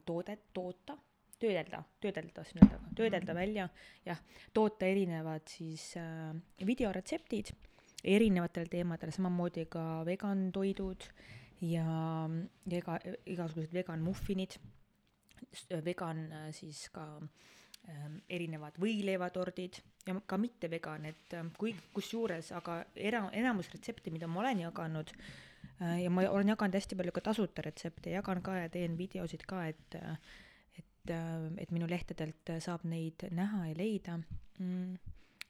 [0.05, 0.97] toodet, toota,
[1.39, 3.67] töödelda, töödelda siin öelda, töödelda välja,
[4.05, 4.19] jah,
[4.53, 6.31] toota erinevad siis äh,
[6.65, 7.51] videoretseptid
[8.03, 11.07] erinevatel teemadel, samamoodi ka vegan toidud
[11.63, 11.85] ja,
[12.71, 12.97] ega,
[13.29, 14.57] igasugused vegan muffinid,
[15.85, 22.51] vegan äh, siis ka ähm, erinevad võileivatordid ja ka mitte vegan, et ähm, kui, kusjuures
[22.59, 27.15] aga era-, enamus retsepte, mida ma olen jaganud äh, ja ma olen jaganud hästi palju
[27.15, 30.17] ka tasuta retsepte, jagan ka ja teen videosid ka, et äh,
[30.73, 31.11] et
[31.59, 34.15] et minu lehtedelt saab neid näha ja leida.
[34.57, 34.95] Mm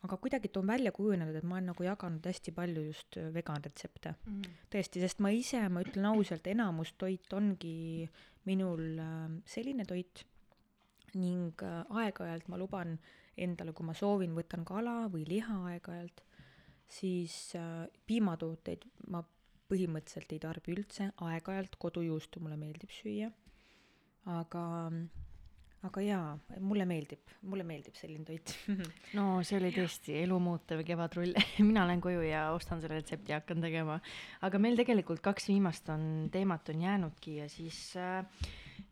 [0.04, 4.42] aga kuidagi on välja kujunenud, et ma olen nagu jaganud hästi palju just veganretsepte mm.
[4.42, 4.60] -hmm.
[4.74, 8.10] tõesti, sest ma ise, ma ütlen ausalt, enamus toit ongi
[8.46, 10.26] minul äh, selline toit
[11.16, 12.98] ning äh, aeg-ajalt ma luban
[13.38, 16.24] endale, kui ma soovin, võtan kala või liha aeg-ajalt,
[16.88, 19.24] siis äh, piimatooteid ma
[19.72, 23.32] põhimõtteliselt ei tarbi üldse, aeg-ajalt kodujuustu mulle meeldib süüa,
[24.26, 24.66] aga
[25.84, 26.28] aga jaa,
[26.64, 28.54] mulle meeldib, mulle meeldib selline toit
[29.18, 31.36] no see oli tõesti elumuutev kevadrull
[31.68, 34.00] mina lähen koju ja ostan selle retsepti ja hakkan tegema.
[34.48, 38.24] aga meil tegelikult kaks viimast on, teemat on jäänudki ja siis äh,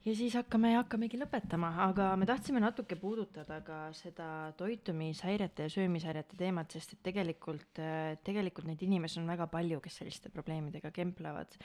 [0.06, 4.28] ja siis hakkame, hakkamegi lõpetama, aga me tahtsime natuke puudutada ka seda
[4.58, 10.02] toitumishäirete ja söömishäirete teemat, sest et tegelikult, äh, tegelikult neid inimesi on väga palju, kes
[10.02, 11.60] selliste probleemidega kemplevad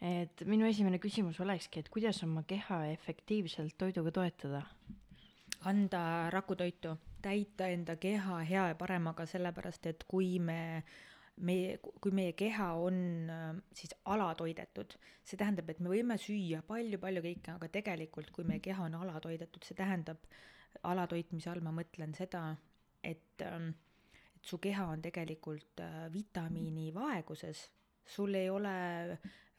[0.00, 4.64] et minu esimene küsimus olekski, et kuidas oma keha efektiivselt toiduga toetada?
[5.68, 10.82] anda rakutoitu, täita enda keha hea ja paremaga, sellepärast et kui me
[11.46, 13.00] meie, kui meie keha on
[13.32, 18.62] äh, siis alatoidetud, see tähendab, et me võime süüa palju-palju kõike, aga tegelikult, kui meie
[18.64, 20.22] keha on alatoidetud, see tähendab,
[20.86, 22.44] alatoitmise all ma mõtlen seda,
[23.02, 23.72] et, ähm,
[24.36, 27.68] et su keha on tegelikult äh, vitamiinivaeguses,
[28.10, 28.74] sul ei ole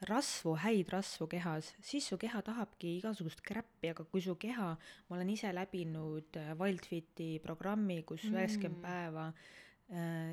[0.08, 4.72] rasvu, häid rasvu kehas, siis su keha tahabki igasugust kräppi, aga kui su keha,
[5.08, 8.38] ma olen ise läbinud äh, Wildfiti programmi, kus mm.
[8.38, 8.86] üheksakümmend mm.
[8.86, 9.28] päeva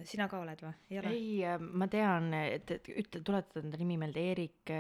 [0.08, 0.76] sina ka oled või?
[0.92, 1.16] ei ole?
[1.16, 4.74] ei, äh, ma tean, et, et ütle, tuletad enda nimi meelde, Eerik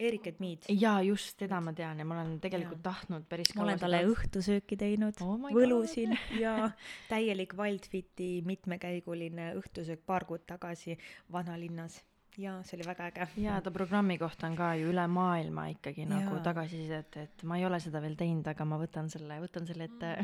[0.00, 0.68] Erik Edmiid.
[0.78, 2.90] jaa, just, teda ma tean ja ma olen tegelikult ja.
[2.90, 6.14] tahtnud päris ma olen talle õhtusööki teinud oh, võlusin
[6.44, 6.70] ja
[7.10, 10.96] täielik Wildfiti mitmekäiguline õhtusöök paar kuud tagasi
[11.32, 11.98] vanalinnas
[12.38, 13.26] jaa, see oli väga äge.
[13.42, 17.66] jaa, ta programmi kohta on ka ju üle maailma ikkagi nagu tagasisidet, et ma ei
[17.66, 20.14] ole seda veel teinud, aga ma võtan selle, võtan selle ette.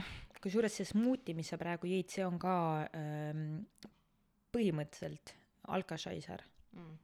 [0.42, 2.54] Kusjuures see smuuti, mis sa praegu jõid, see on ka
[2.96, 3.48] ähm,
[4.54, 5.34] põhimõtteliselt
[5.76, 6.44] alkašaiser
[6.76, 6.94] mm.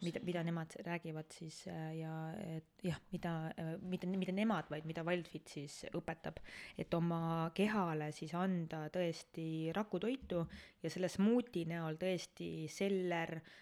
[0.00, 4.86] Mida, mida nemad räägivad siis äh, ja et jah, mida, äh, mitte, mitte nemad, vaid
[4.88, 6.40] mida Wildfit siis õpetab,
[6.80, 10.46] et oma kehale siis anda tõesti rakutoitu
[10.82, 13.52] ja selle smuuti näol tõesti seller äh,,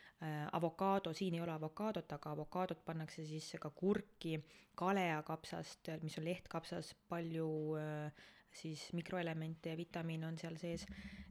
[0.52, 4.34] avokaado, siin ei ole avokaadot, aga avokaadot pannakse sisse ka kurki,
[4.76, 7.48] kaleakapsast, mis on lehtkapsas, palju
[7.80, 10.86] äh, siis mikroelemente ja vitamiine on seal sees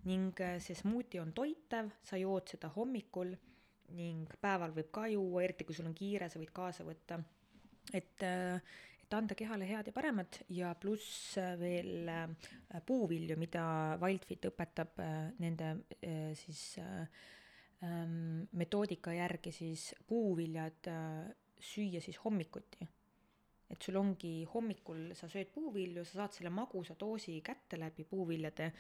[0.08, 3.34] ning äh, see smuuti on toitev, sa jood seda hommikul
[3.98, 7.20] ning päeval võib ka juua, eriti kui sul on kiire, sa võid kaasa võtta.
[7.94, 8.62] et, äh,
[9.04, 12.30] et anda kehale head ja paremat ja pluss äh, veel äh,
[12.86, 15.02] puuvilju, mida Wildfit õpetab
[15.40, 15.74] nende
[16.38, 17.10] siis ähm,
[17.82, 20.90] metoodika järgi siis puuviljad
[21.64, 22.88] süüa siis hommikuti
[23.70, 28.72] et sul ongi hommikul, sa sööd puuvilju, sa saad selle magusa doosi kätte läbi puuviljade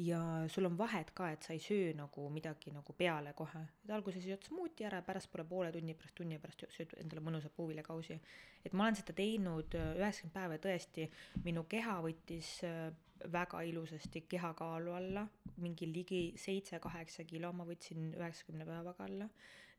[0.00, 3.60] ja sul on vahet ka, et sa ei söö nagu midagi nagu peale kohe.
[3.84, 8.20] et alguses jood smuuti ära, pärastpoole poole tunni pärast, tunni pärast sööd endale mõnusa puuviljakausi.
[8.64, 11.08] et ma olen seda teinud äh, üheksakümmend päeva ja tõesti,
[11.44, 12.88] minu keha võttis äh,
[13.32, 19.28] väga ilusasti kehakaalu alla, mingi ligi seitse-kaheksa kilo ma võtsin üheksakümne päevaga alla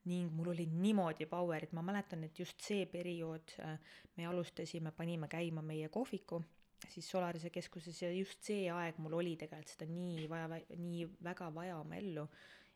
[0.09, 3.75] ning mul oli niimoodi power'it, ma mäletan, et just see periood äh,
[4.15, 6.39] me alustasime, panime käima meie kohviku
[6.87, 11.49] siis Solarise keskuses ja just see aeg mul oli tegelikult seda nii vaja, nii väga
[11.55, 12.27] vaja oma ellu.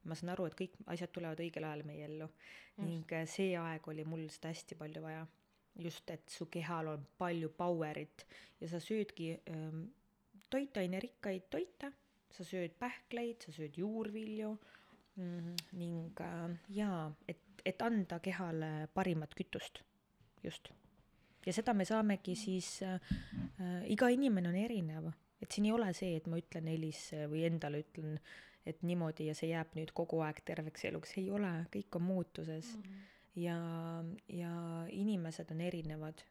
[0.03, 2.83] ma saan aru, et kõik asjad tulevad õigel ajal meie ellu just.
[2.83, 5.25] ning äh, see aeg oli mul seda hästi palju vaja.
[5.75, 8.25] just, et su kehal on palju power'it
[8.61, 9.85] ja sa söödki ähm,
[10.53, 11.91] toitainerikkaid toite,
[12.33, 14.53] sa sööd pähkleid, sa sööd juurvilju.
[15.13, 19.83] Mm, ning äh, jaa, et, et anda kehale parimat kütust,
[20.41, 20.71] just.
[21.45, 23.11] ja seda me saamegi siis äh,,
[23.61, 27.45] äh, iga inimene on erinev, et siin ei ole see, et ma ütlen Elisse või
[27.45, 28.17] endale ütlen,
[28.65, 32.73] et niimoodi ja see jääb nüüd kogu aeg terveks eluks, ei ole, kõik on muutuses.
[32.73, 32.81] Mm.
[32.81, 33.07] -hmm.
[33.43, 33.57] ja,
[34.41, 34.53] ja
[34.89, 36.25] inimesed on erinevad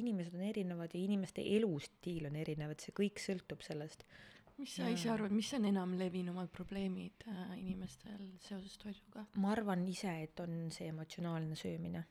[0.00, 4.06] inimesed on erinevad ja inimeste elustiil on erinev, et see kõik sõltub sellest
[4.56, 9.26] mis sa ise arvad, mis on enamlevinumad probleemid äh, inimestel seoses toiduga?
[9.42, 12.04] ma arvan ise, et on see emotsionaalne söömine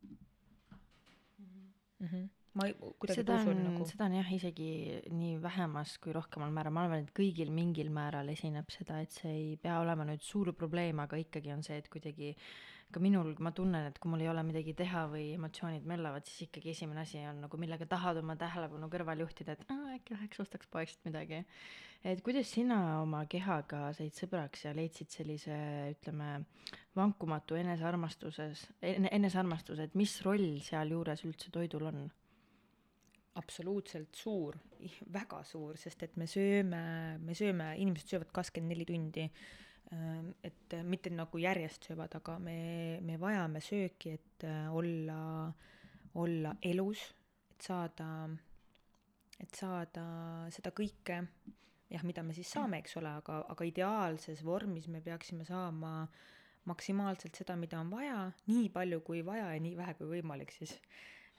[0.00, 2.06] mm.
[2.06, 2.26] -hmm.
[2.58, 2.66] ma
[2.98, 3.86] kuidagi seda on nagu...
[3.86, 4.72] seda on jah, isegi
[5.10, 9.32] nii vähemas kui rohkemal määral, ma arvan, et kõigil mingil määral esineb seda, et see
[9.32, 13.32] ei pea olema nüüd suur probleem, aga ikkagi on see, et kuidagi äh, ka minul,
[13.42, 17.02] ma tunnen, et kui mul ei ole midagi teha või emotsioonid möllavad, siis ikkagi esimene
[17.04, 21.02] asi on nagu, millega tahad oma tähelepanu kõrvale juhtida, et aa, äkki läheks ostaks poest
[21.08, 21.42] midagi.
[22.04, 25.58] et kuidas sina oma kehaga said sõbraks ja leidsid sellise,
[25.96, 26.32] ütleme,
[26.96, 32.10] vankumatu enesearmastuses, enesearmastuse, et mis roll sealjuures üldse toidul on?
[33.38, 34.56] absoluutselt suur,
[35.12, 36.82] väga suur, sest et me sööme,
[37.22, 39.28] me sööme, inimesed söövad kakskümmend neli tundi.
[39.92, 42.56] Ähm, et mitte nagu järjest söövad, aga me,
[43.04, 45.52] me vajame sööki, et äh, olla,
[46.20, 47.02] olla elus,
[47.52, 48.08] et saada,
[49.42, 50.04] et saada
[50.54, 51.18] seda kõike,
[51.92, 56.06] jah, mida me siis saame, eks ole, aga, aga ideaalses vormis me peaksime saama
[56.70, 60.76] maksimaalselt seda, mida on vaja, nii palju kui vaja ja nii vähe kui võimalik siis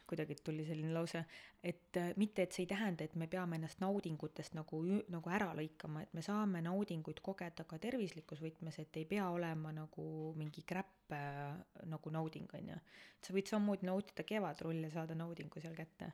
[0.07, 1.23] kuidagi tuli selline lause,
[1.63, 4.81] et äh, mitte, et see ei tähenda, et me peame ennast naudingutest nagu,
[5.13, 9.73] nagu ära lõikama, et me saame naudinguid kogeda ka tervislikus võtmes, et ei pea olema
[9.75, 10.07] nagu
[10.39, 11.53] mingi kräpp äh,
[11.91, 12.79] nagu nauding, on ju.
[13.23, 16.13] sa võid samamoodi nautida kevadrulli ja saada naudingu seal kätte.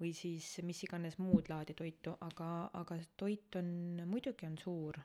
[0.00, 3.68] või siis mis iganes muud laadi toitu, aga, aga toit on,
[4.10, 4.98] muidugi on suur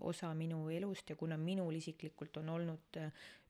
[0.00, 2.98] osa minu elust ja kuna minul isiklikult on olnud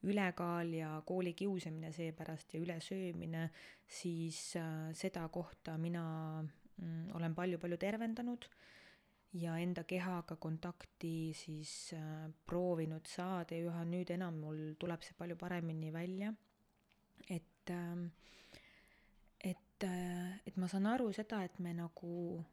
[0.05, 3.49] ülekaal ja koolikiusamine seepärast ja ülesöömine,
[3.87, 4.53] siis
[4.93, 6.03] seda kohta mina
[6.43, 8.45] mm, olen palju-palju tervendanud
[9.33, 11.93] ja enda kehaga kontakti siis
[12.45, 16.33] proovinud saada ja üha nüüd enam mul tuleb see palju paremini välja.
[17.29, 17.71] et,
[19.43, 19.83] et,
[20.45, 22.43] et ma saan aru seda, et me nagu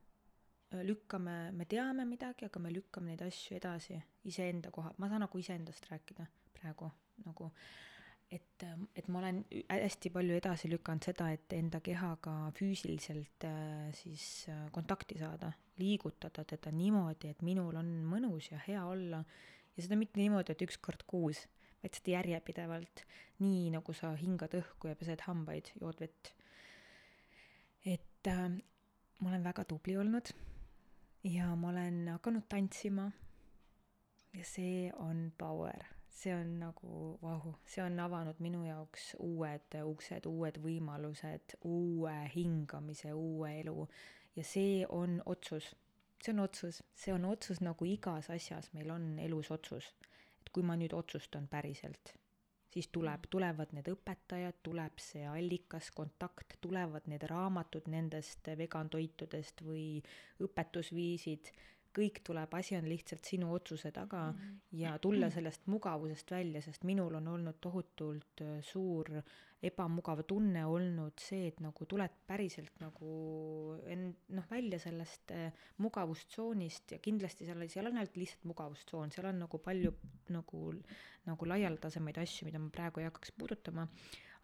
[0.83, 3.99] lükkame, me teame midagi, aga me lükkame neid asju edasi
[4.29, 6.89] iseenda koha, ma saan nagu iseendast rääkida praegu
[7.25, 7.51] nagu,
[8.33, 8.65] et,
[8.97, 14.65] et ma olen hästi palju edasi lükanud seda, et enda kehaga füüsiliselt äh, siis äh,
[14.75, 19.23] kontakti saada, liigutada teda niimoodi, et minul on mõnus ja hea olla
[19.75, 21.45] ja seda mitte niimoodi, et üks kord kuus,
[21.85, 23.05] vaid seda järjepidevalt,
[23.45, 26.33] nii nagu sa hingad õhku ja pesed hambaid, jood vett.
[27.85, 28.49] et äh,
[29.21, 30.33] ma olen väga tubli olnud
[31.25, 33.11] ja ma olen hakanud tantsima.
[34.35, 40.27] ja see on power, see on nagu vau, see on avanud minu jaoks uued uksed,
[40.27, 43.87] uued võimalused, uue hingamise, uue elu
[44.37, 45.75] ja see on otsus.
[46.25, 49.95] see on otsus, see on otsus nagu igas asjas meil on elus otsus.
[50.41, 52.15] et kui ma nüüd otsustan päriselt
[52.75, 59.87] siis tuleb, tulevad need õpetajad, tuleb see allikas, kontakt, tulevad need raamatud nendest vegantoitudest või
[60.43, 61.53] õpetusviisid,
[61.95, 64.61] kõik tuleb, asi on lihtsalt sinu otsuse taga mm -hmm.
[64.81, 69.11] ja tulla sellest mugavusest välja, sest minul on olnud tohutult äh, suur
[69.65, 76.93] ebamugav tunne olnud see, et nagu tuled päriselt nagu en-, noh, välja sellest äh, mugavustsoonist
[76.97, 79.95] ja kindlasti seal, seal on ainult lihtsalt mugavustsoon, seal on nagu palju
[80.35, 80.61] nagu,
[81.25, 83.89] nagu laialdasemaid asju, mida ma praegu ei hakkaks puudutama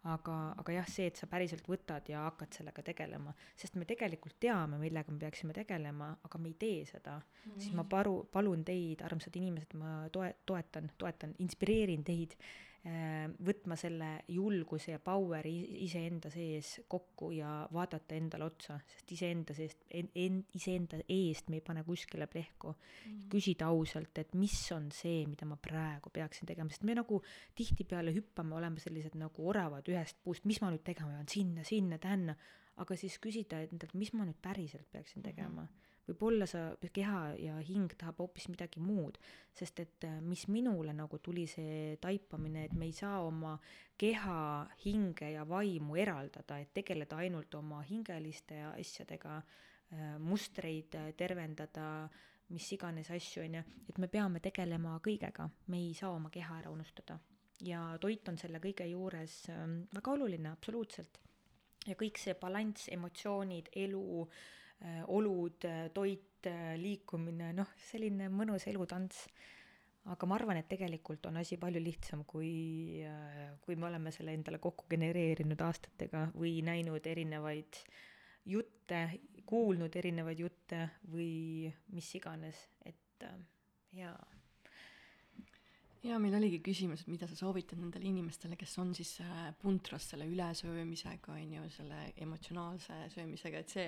[0.09, 4.39] aga, aga jah, see, et sa päriselt võtad ja hakkad sellega tegelema, sest me tegelikult
[4.41, 7.59] teame, millega me peaksime tegelema, aga me ei tee seda mm, -hmm.
[7.59, 12.37] siis ma paru, palun teid, armsad inimesed, ma toe-, toetan, toetan, inspireerin teid
[12.81, 19.83] võtma selle julguse ja power'i iseenda sees kokku ja vaadata endale otsa, sest iseenda seest
[19.93, 22.79] en,, en, iseenda eest me ei pane kuskile plehku mm.
[23.11, 23.27] -hmm.
[23.29, 27.21] küsida ausalt, et mis on see, mida ma praegu peaksin tegema, sest me nagu
[27.55, 32.01] tihtipeale hüppame, oleme sellised nagu oravad ühest puust, mis ma nüüd tegema pean, sinna, sinna,
[32.01, 32.35] tänna,
[32.81, 35.67] aga siis küsida endalt, mis ma nüüd päriselt peaksin tegema mm.
[35.67, 39.17] -hmm võib-olla sa, keha ja hing tahab hoopis midagi muud,
[39.55, 43.55] sest et äh, mis minule nagu tuli see taipamine, et me ei saa oma
[43.99, 51.87] keha, hinge ja vaimu eraldada, et tegeleda ainult oma hingeliste asjadega, äh, mustreid äh, tervendada,
[52.51, 56.59] mis iganes asju, on ju, et me peame tegelema kõigega, me ei saa oma keha
[56.59, 57.19] ära unustada.
[57.61, 61.19] ja toit on selle kõige juures ähm, väga oluline, absoluutselt.
[61.87, 64.41] ja kõik see balanss, emotsioonid, elu äh,,
[65.07, 69.27] olud, äh, toit, äh, liikumine, noh, selline mõnus elutants.
[70.09, 73.03] aga ma arvan, et tegelikult on asi palju lihtsam, kui,
[73.61, 77.77] kui me oleme selle endale kokku genereerinud aastatega või näinud erinevaid
[78.49, 79.03] jutte,
[79.45, 83.27] kuulnud erinevaid jutte või mis iganes, et
[83.93, 84.17] jaa.
[86.01, 89.19] Ja meil oligi küsimus, et mida sa soovitad nendele inimestele, kes on siis
[89.61, 93.85] puntras selle ülesöömisega, on ju, selle emotsionaalse söömisega, et see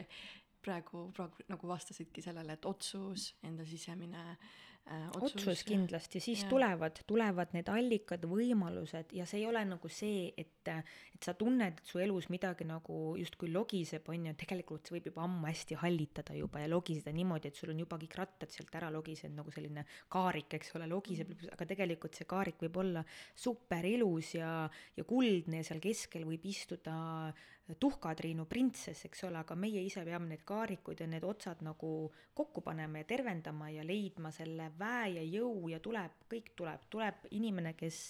[0.63, 6.49] praegu, praegu nagu vastasidki sellele, et otsus, enda sisemine äh, otsus, otsus kindlasti, siis ja.
[6.49, 11.79] tulevad, tulevad need allikad, võimalused ja see ei ole nagu see, et, et sa tunned,
[11.79, 15.79] et su elus midagi nagu justkui logiseb, on ju, tegelikult see võib juba ammu hästi
[15.79, 19.55] hallitada juba ja logiseda niimoodi, et sul on juba kõik rattad sealt ära logisenud, nagu
[19.55, 21.55] selline kaarik, eks ole, logiseb mm, -hmm.
[21.55, 23.05] aga tegelikult see kaarik võib olla
[23.35, 24.53] super ilus ja,
[24.97, 27.31] ja kuldne ja seal keskel võib istuda
[27.79, 31.93] tuhkatriinu printsess, eks ole, aga meie ise peame need kaarikud ja need otsad nagu
[32.35, 37.23] kokku panema ja tervendama ja leidma selle väe ja jõu ja tuleb, kõik tuleb, tuleb
[37.31, 38.01] inimene, kes,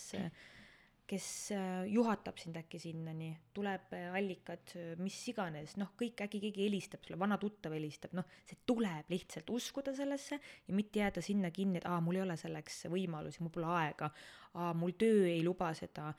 [1.05, 6.41] kes äh, juhatab sind äkki sinnani, tuleb äh, allikad, äh, mis iganes, noh, kõik äkki
[6.47, 11.21] keegi helistab sulle, vana tuttav helistab, noh, see tuleb lihtsalt uskuda sellesse ja mitte jääda
[11.21, 14.09] sinna kinni, et aa, mul ei ole selleks võimalusi, mul pole aega,
[14.57, 16.09] aa, mul töö ei luba seda,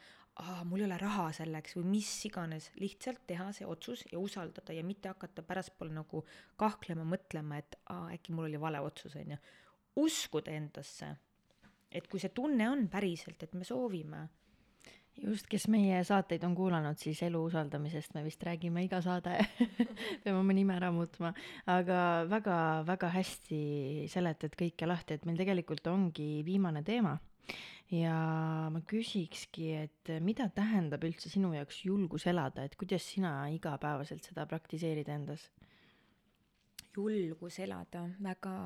[0.42, 4.74] aa, mul ei ole raha selleks või mis iganes, lihtsalt teha see otsus ja usaldada
[4.74, 6.24] ja mitte hakata pärastpoole nagu
[6.60, 9.42] kahklema, mõtlema, et aa, äkki mul oli vale otsus, on ju.
[10.02, 11.12] uskuda endasse,
[11.92, 14.24] et kui see tunne on päriselt, et me soovime
[15.22, 19.36] just, kes meie saateid on kuulanud, siis elu usaldamisest me vist räägime iga saade
[20.24, 21.30] peame oma nime ära muutma,
[21.70, 21.98] aga
[22.30, 23.60] väga-väga hästi
[24.10, 27.16] seletad kõike lahti, et meil tegelikult ongi viimane teema.
[27.92, 28.16] Ja
[28.72, 34.46] ma küsikski, et mida tähendab üldse sinu jaoks julgus elada, et kuidas sina igapäevaselt seda
[34.46, 35.50] praktiseerid endas?
[36.94, 38.56] julgus elada, väga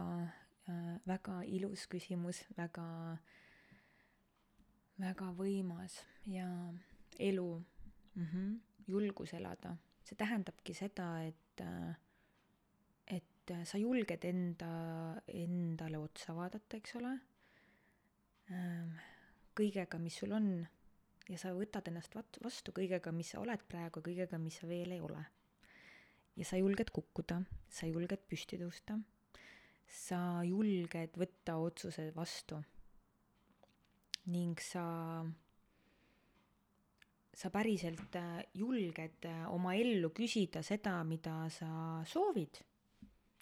[0.69, 3.37] äh,, väga ilus küsimus, väga äh,
[4.99, 6.49] väga võimas ja
[7.19, 7.51] elu.
[8.19, 8.55] Mm, -hmm,
[8.89, 11.61] julgus elada, see tähendabki seda, et,
[13.07, 14.71] et sa julged enda,
[15.29, 17.13] endale otsa vaadata, eks ole,
[19.59, 20.49] kõigega, mis sul on,
[21.29, 25.01] ja sa võtad ennast vastu kõigega, mis sa oled praegu, kõigega, mis sa veel ei
[25.05, 25.25] ole.
[26.39, 28.95] ja sa julged kukkuda, sa julged püsti tõusta,
[29.89, 32.61] sa julged võtta otsuse vastu
[34.29, 34.85] ning sa,
[37.33, 42.61] sa päriselt äh, julged äh, oma ellu küsida seda, mida sa soovid.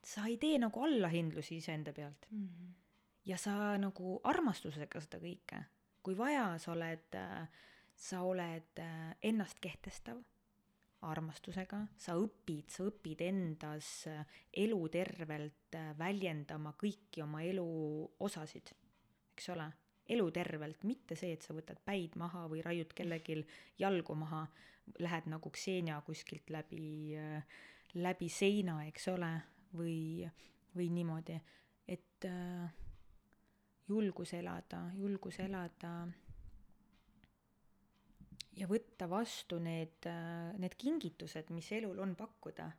[0.07, 2.43] sa ei tee nagu allahindlusi iseenda pealt mm.
[2.47, 2.75] -hmm.
[3.27, 5.65] ja sa nagu armastusega seda kõike,
[6.07, 7.47] kui vaja, sa oled, äh,
[7.97, 8.83] sa oled
[9.27, 10.21] ennast kehtestav
[11.07, 13.89] armastusega, sa õpid, sa õpid endas
[14.57, 17.67] elutervelt väljendama kõiki oma elu
[18.27, 18.73] osasid,
[19.35, 19.69] eks ole?
[20.07, 23.41] Elutervelt, mitte see, et sa võtad päid maha või raiud kellelgi
[23.81, 24.45] jalgu maha,
[25.03, 27.17] lähed nagu Xenia kuskilt läbi,
[27.99, 29.33] läbi seina, eks ole,
[29.75, 30.27] või,
[30.77, 31.41] või niimoodi,
[31.89, 32.86] et äh,
[33.89, 35.93] julgus elada, julgus elada
[38.57, 40.09] ja võtta vastu need,
[40.59, 42.71] need kingitused, mis elul on pakkuda.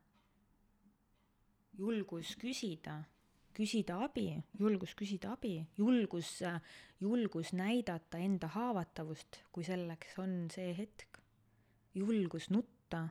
[1.78, 2.98] julgus küsida
[3.58, 6.42] küsida abi, julgus küsida abi, julgus,
[7.02, 11.22] julgus näidata enda haavatavust, kui selleks on see hetk.
[11.98, 13.08] julgus nutta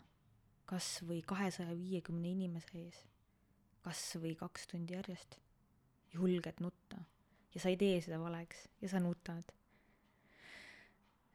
[0.67, 3.03] kas või kahesaja viiekümne inimese ees,
[3.83, 5.39] kas või kaks tundi järjest.
[6.15, 7.03] julged nutta
[7.57, 9.55] ja sa ei tee seda valeks ja sa nutad.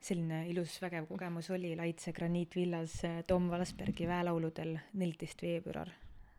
[0.02, 5.90] selline ilus vägev kogemus oli Laitse graniitvillas Tom Valsbergi väelauludel neliteist veebruar.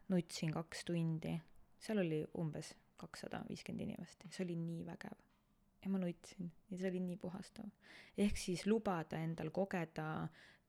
[0.09, 1.41] nutsin kaks tundi
[1.83, 5.19] seal oli umbes kakssada viiskümmend inimest, see oli nii vägev.
[5.83, 7.67] ja ma nutsin ja see oli nii puhastav.
[8.19, 10.29] ehk siis lubada endal kogeda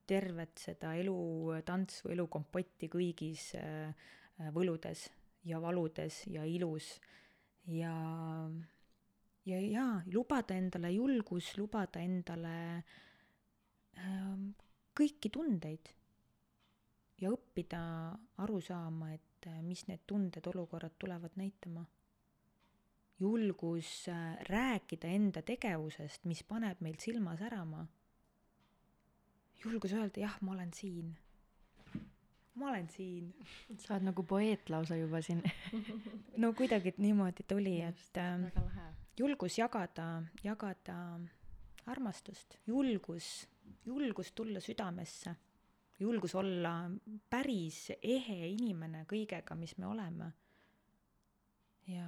[0.09, 1.17] tervet seda elu
[1.65, 3.93] tantsu, elu kompotti kõigis äh,
[4.55, 5.05] võludes
[5.45, 6.97] ja valudes ja ilus
[7.69, 7.93] ja
[9.45, 12.55] ja jaa, lubada endale julgus, lubada endale
[13.97, 14.37] äh,
[14.95, 15.91] kõiki tundeid
[17.21, 17.81] ja õppida
[18.43, 21.85] aru saama, et äh, mis need tunded, olukorrad tulevad näitama.
[23.19, 27.85] julgus äh, rääkida enda tegevusest, mis paneb meil silma särama.
[29.63, 31.13] julgus öelda jah, ma olen siin.
[32.55, 33.33] ma olen siin.
[33.77, 35.43] sa oled nagu poeet lausa juba siin
[36.41, 40.97] no kuidagi niimoodi tuli, et äh, julgus jagada, jagada
[41.85, 43.47] armastust, julgus,
[43.85, 45.35] julgus tulla südamesse
[46.03, 46.73] julgus olla
[47.29, 50.31] päris ehe inimene kõigega, mis me oleme.
[51.87, 52.07] ja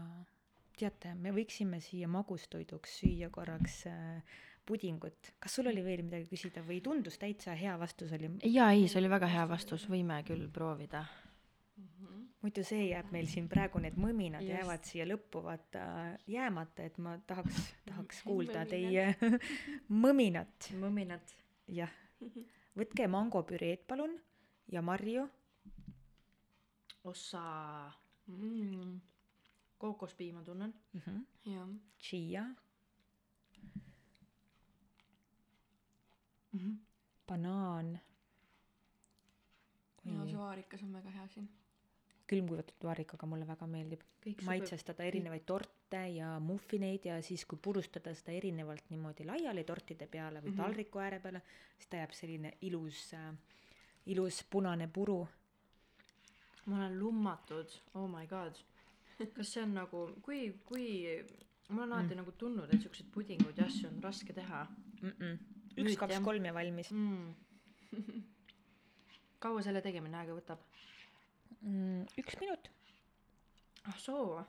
[0.79, 5.33] teate, me võiksime siia magustoiduks süüa korraks äh, pudingut.
[5.39, 8.31] kas sul oli veel midagi küsida või tundus täitsa hea vastus oli?
[8.43, 11.87] jaa, ei, see oli väga hea vastus, võime küll proovida mm.
[11.87, 12.24] -hmm.
[12.45, 14.53] Muidu see jääb meil siin praegu, need mõminad Just.
[14.53, 15.85] jäävad siia lõppu vaata
[16.29, 19.15] jäämata, et ma tahaks, tahaks kuulda teie
[20.05, 20.69] mõminat.
[20.77, 21.33] mõminat.
[21.67, 21.91] jah
[22.75, 24.13] võtke mangopüreed palun
[24.71, 25.25] ja marju.
[27.05, 27.41] ossa
[28.27, 29.01] mm.
[29.77, 31.01] kookospiima tunnen mm.
[31.01, 31.25] -hmm.
[31.51, 31.69] jah.
[31.97, 32.43] Chia
[36.51, 36.59] mm.
[36.59, 36.77] -hmm.
[37.27, 37.99] banaan.
[40.05, 41.49] ja see vaarikas on väga hea siin
[42.27, 44.01] külmkuivatatud vaarikaga mulle väga meeldib.
[44.45, 50.41] maitsestada erinevaid torte ja muffineid ja siis, kui purustada seda erinevalt niimoodi laiali tortide peale
[50.41, 50.63] või mm -hmm.
[50.63, 51.41] taldriku ääre peale,
[51.77, 53.33] siis ta jääb selline ilus äh,,
[54.05, 55.27] ilus punane puru.
[56.65, 58.55] ma olen lummatud, oh my god.
[59.35, 61.25] kas see on nagu, kui, kui,
[61.69, 62.17] ma olen alati mm.
[62.17, 64.67] nagu tundnud, et siukseid pudinguid ja asju on raske teha
[65.01, 65.09] mm.
[65.09, 67.35] -mm üks, kaks kolm ja valmis mm.
[69.43, 70.63] kaua selle tegemine aega võtab?
[71.65, 72.05] mm,.
[72.21, 72.69] üks minut,
[73.89, 74.39] ah soo.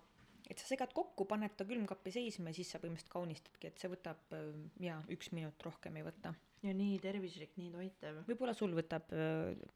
[0.47, 3.91] et sa segad kokku, paned ta külmkappi seisma ja siis sa põhimõtteliselt kaunistadki, et see
[3.93, 4.37] võtab
[4.83, 6.35] jaa, üks minut rohkem ei võta.
[6.63, 8.23] ja nii tervislik, nii toitev.
[8.31, 9.11] võib-olla sul võtab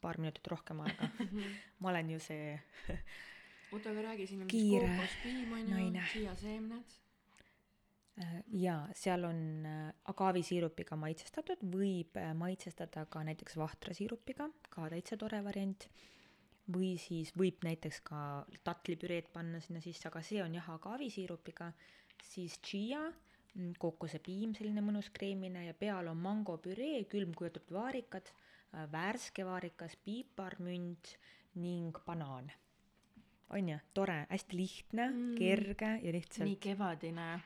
[0.00, 1.10] paar minutit rohkem aega.
[1.82, 2.54] ma olen ju see
[3.72, 6.98] oota, aga räägi, siin on Kiire vist kookospiim on ju siiaseemned.
[8.20, 15.16] Äh, jaa, seal on äh, agaavisiirupiga maitsestatud, võib äh, maitsestada ka näiteks vahtrasiirupiga, ka täitsa
[15.20, 15.86] tore variant.
[16.74, 18.20] Või siis võib näiteks ka
[18.64, 21.72] tatlipüreed panna sinna sisse, aga see on jah agaavisiirupiga,
[22.30, 23.02] siis chia,
[23.82, 28.30] kookosepiim, selline mõnus kreemine ja peal on mangopüree, külmkuivatatud vaarikad,
[28.92, 31.16] värske vaarikas, piiparmünt
[31.58, 32.50] ning banaan.
[33.50, 35.16] on ju, tore, hästi lihtne Mm.
[35.16, 37.40] mm., kerge ja lihtsalt nii kevadine.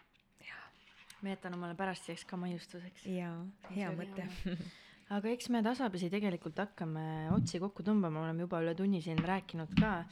[1.23, 3.07] ma jätan omale pärastiseks ka maiustuseks.
[3.07, 4.29] jaa, hea mõte.
[5.11, 9.75] aga eks me tasapisi tegelikult hakkame otsi kokku tõmbama, oleme juba üle tunni siin rääkinud
[9.81, 10.05] ka.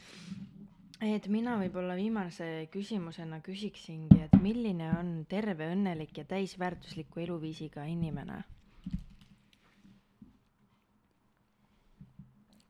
[1.03, 8.43] et mina võib-olla viimase küsimusena küsiksingi, et milline on terve, õnnelik ja täisväärtusliku eluviisiga inimene?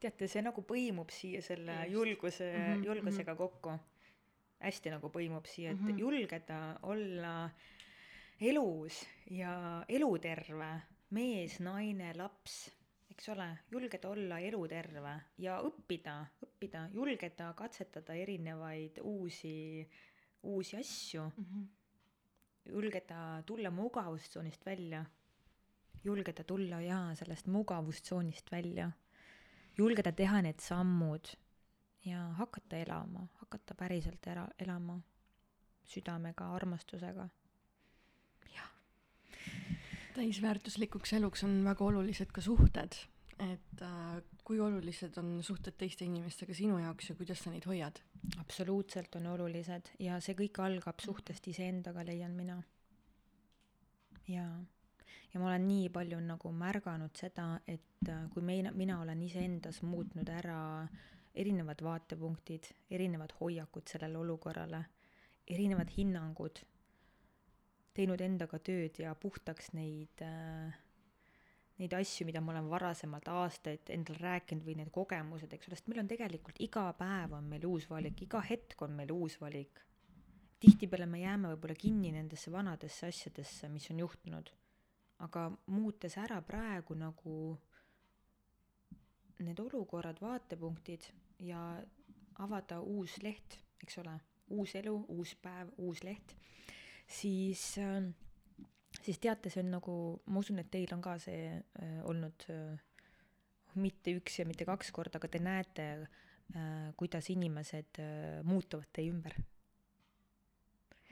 [0.03, 1.93] teate, see nagu põimub siia selle Just.
[1.93, 3.71] julguse mm, Mhm, -hmm, julgusega kokku.
[4.59, 5.93] hästi nagu põimub siia, et mm Mhm.
[5.95, 5.99] -hmm.
[5.99, 7.49] julgeda olla
[8.41, 10.81] elus ja eluterve
[11.13, 12.71] mees, naine, laps,
[13.13, 19.83] eks ole, julgeda olla eluterve ja õppida, õppida, julgeda katsetada erinevaid uusi,
[20.49, 21.27] uusi asju,
[22.65, 25.03] julgeda tulla mugavustsoonist välja,
[26.03, 28.89] julgeda tulla jaa sellest mugavustsoonist välja,
[29.77, 31.35] julgeda teha need sammud
[32.05, 34.99] ja hakata elama, hakata päriselt era-, elama
[35.83, 37.29] südamega, armastusega.
[40.13, 42.97] Täisväärtuslikuks eluks on väga olulised ka suhted,
[43.39, 48.01] et äh, kui olulised on suhted teiste inimestega sinu jaoks ja kuidas sa neid hoiad?
[48.39, 52.61] absoluutselt on olulised ja see kõik algab suhtest iseendaga, leian mina.
[54.27, 54.61] jaa,
[55.33, 59.81] ja ma olen nii palju nagu märganud seda, et äh, kui meina, mina olen iseendas
[59.83, 60.87] muutnud ära
[61.33, 64.85] erinevad vaatepunktid, erinevad hoiakud sellele olukorrale,
[65.49, 66.61] erinevad hinnangud,
[67.93, 70.73] teinud endaga tööd ja puhtaks neid äh,
[71.81, 75.89] neid asju, mida ma olen varasemalt aastaid endale rääkinud või need kogemused, eks ole, sest
[75.89, 79.81] meil on tegelikult iga päev on meil uus valik, iga hetk on meil uus valik.
[80.63, 84.51] tihtipeale me jääme võib-olla kinni nendesse vanadesse asjadesse, mis on juhtunud.
[85.19, 87.57] aga muutes ära praegu nagu
[89.39, 91.81] need olukorrad, vaatepunktid ja
[92.39, 94.13] avada uus leht, eks ole,
[94.49, 96.35] uus elu, uus päev, uus leht,
[97.13, 98.09] siis äh,
[99.01, 99.95] siis teate, see on nagu,
[100.31, 102.81] ma usun, et teil on ka see äh, olnud äh,
[103.81, 109.11] mitte üks ja mitte kaks korda, aga te näete äh,, kuidas inimesed äh, muutuvad teie
[109.13, 109.35] ümber.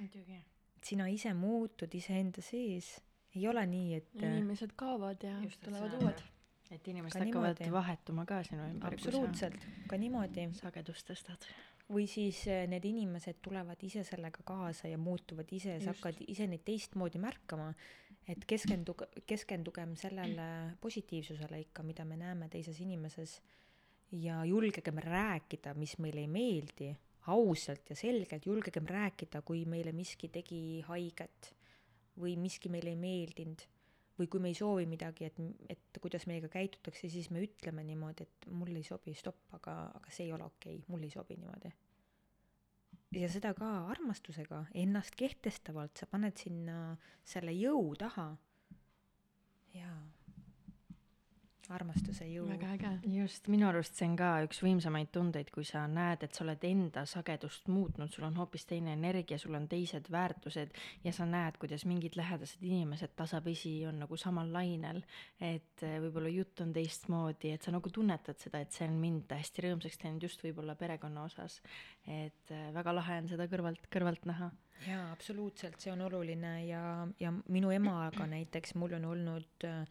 [0.02, 0.44] muidugi.
[0.84, 2.96] sina ise muutud iseenda sees,
[3.36, 6.24] ei ole nii, et äh, inimesed kaovad ja Just, tulevad uued.
[6.72, 7.74] et inimesed Ka hakkavad niimoodi.
[7.74, 8.94] vahetuma ka sinu ümber.
[8.94, 11.50] absoluutselt ka niimoodi sagedust tõstad.
[11.92, 16.48] Või siis äh, need inimesed tulevad ise sellega kaasa ja muutuvad ise, sa hakkad ise
[16.50, 17.72] neid teistmoodi märkama,
[18.30, 23.40] et keskenduge, keskendugem sellele positiivsusele ikka, mida me näeme teises inimeses.
[24.12, 26.90] Ja julgegem rääkida, mis meile ei meeldi,
[27.32, 28.46] ausalt ja selgelt.
[28.46, 31.54] Julgegem rääkida, kui meile miski tegi haiget
[32.20, 33.64] või miski meile ei meeldinud
[34.20, 35.40] või kui me ei soovi midagi, et,
[35.72, 40.14] et kuidas meiega käitutakse, siis me ütleme niimoodi, et mulle ei sobi, stopp, aga, aga
[40.14, 41.72] see ei ole okei okay,, mulle ei sobi niimoodi.
[43.18, 48.30] ja seda ka armastusega, ennast kehtestavalt, sa paned sinna selle jõu taha.
[49.74, 50.00] jaa,
[51.76, 52.46] armastuse jõu.
[52.50, 52.92] väga äge.
[53.16, 56.64] just, minu arust see on ka üks võimsamaid tundeid, kui sa näed, et sa oled
[56.68, 61.58] enda sagedust muutnud, sul on hoopis teine energia, sul on teised väärtused ja sa näed,
[61.62, 65.02] kuidas mingid lähedased inimesed tasapisi on nagu samal lainel,
[65.40, 69.32] et eh, võib-olla jutt on teistmoodi, et sa nagu tunnetad seda, et see on mind
[69.32, 71.62] hästi rõõmsaks teinud just võib-olla perekonna osas.
[72.08, 74.52] et eh, väga lahe on seda kõrvalt, kõrvalt näha.
[74.88, 79.86] jaa, absoluutselt, see on oluline ja, ja minu emaga näiteks mul on olnud äh,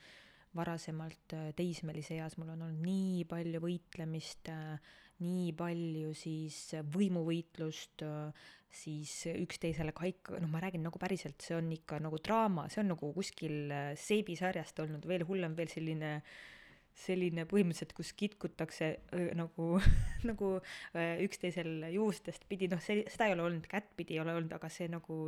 [0.56, 6.86] varasemalt äh, teismelise eas, mul on olnud nii palju võitlemist äh,, nii palju siis äh,
[6.96, 12.68] võimuvõitlust äh,, siis üksteisele kaik-, noh, ma räägin nagu päriselt, see on ikka nagu draama,
[12.70, 16.18] see on nagu kuskil äh, seebisarjast olnud veel hullem, veel selline
[17.00, 19.66] selline põhimõtteliselt, kus kitkutakse öö, nagu,
[20.30, 24.52] nagu öö, üksteisel juustest pidi, noh, see, seda ei ole olnud, kättpidi ei ole olnud,
[24.56, 25.20] aga see nagu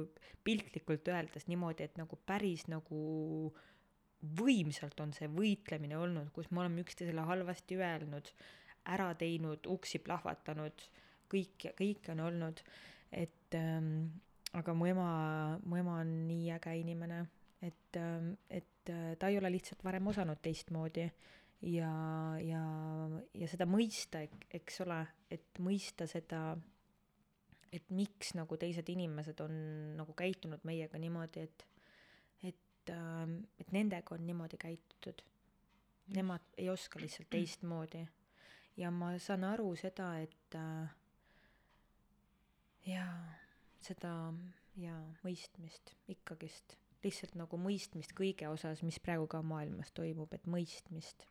[0.45, 2.99] piltlikult öeldes niimoodi, et nagu päris nagu
[4.23, 8.31] võimsalt on see võitlemine olnud, kus me oleme üksteisele halvasti öelnud,
[8.93, 10.85] ära teinud, uksi plahvatanud,
[11.33, 12.63] kõik, kõike on olnud,
[13.15, 14.11] et ähm,
[14.59, 15.09] aga mu ema,
[15.65, 17.23] mu ema on nii äge inimene,
[17.63, 21.07] et ähm,, et äh, ta ei ole lihtsalt varem osanud teistmoodi.
[21.63, 21.93] Ja,
[22.43, 22.61] ja,
[23.39, 24.97] ja seda mõista, eks ole,
[25.31, 26.57] et mõista seda,
[27.71, 29.55] et miks nagu teised inimesed on
[29.95, 31.63] nagu käitunud meiega niimoodi, et
[32.83, 35.23] et, ähm, et nendega on niimoodi käitutud.
[36.15, 38.07] Nemad ei oska lihtsalt teistmoodi.
[38.77, 40.91] ja ma saan aru seda, et äh,
[42.87, 43.35] jaa,
[43.81, 44.33] seda
[44.81, 51.27] jaa, mõistmist ikkagist, lihtsalt nagu mõistmist kõige osas, mis praegu ka maailmas toimub, et mõistmist.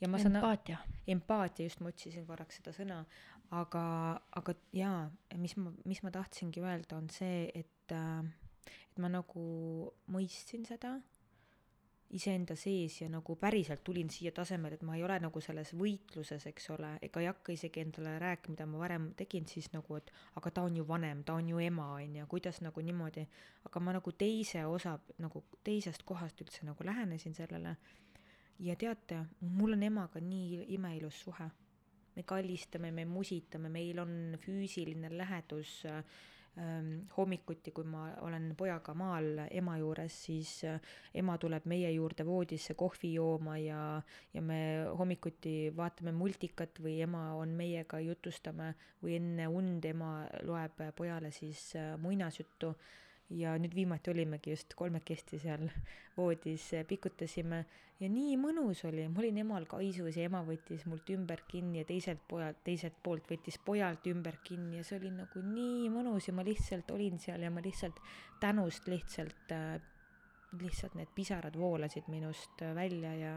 [0.00, 0.78] ja ma saan empaatia.
[1.06, 3.04] empaatia, just ma otsisin korraks seda sõna,
[3.50, 3.84] aga,
[4.32, 8.24] aga jaa, mis ma, mis ma tahtsingi öelda, on see, et äh,
[8.66, 9.44] et ma nagu
[10.12, 10.96] mõistsin seda
[12.14, 16.44] iseenda sees ja nagu päriselt tulin siia tasemele, et ma ei ole nagu selles võitluses,
[16.46, 20.12] eks ole, ega ei hakka isegi endale rääkima, mida ma varem tegin, siis nagu, et
[20.38, 23.26] aga ta on ju vanem, ta on ju ema, on ju, kuidas nagu niimoodi,
[23.66, 27.76] aga ma nagu teise osa, nagu teisest kohast üldse nagu lähenesin sellele.
[28.58, 31.50] ja teate, mul on emaga nii imeilus suhe.
[32.16, 36.04] me kallistame, me musitame, meil on füüsiline lähedus äh,
[37.16, 40.80] hommikuti, kui ma olen pojaga maal ema juures, siis äh,
[41.14, 43.80] ema tuleb meie juurde voodisse kohvi jooma ja,
[44.32, 44.58] ja me
[44.98, 48.72] hommikuti vaatame multikat või ema on meiega, jutustame
[49.02, 50.12] või enne und ema
[50.48, 52.72] loeb pojale siis äh, muinasjuttu
[53.30, 55.66] ja nüüd viimati olimegi just kolmekesti seal
[56.16, 57.64] voodis, pikutasime.
[58.00, 61.88] Ja nii mõnus oli, ma olin emal kaisus ja ema võttis mult ümber kinni ja
[61.88, 66.34] teiselt pojalt, teiselt poolt võttis pojalt ümber kinni ja see oli nagu nii mõnus ja
[66.36, 68.02] ma lihtsalt olin seal ja ma lihtsalt
[68.40, 69.78] tänust lihtsalt äh,,
[70.60, 73.32] lihtsalt need pisarad voolasid minust äh, välja ja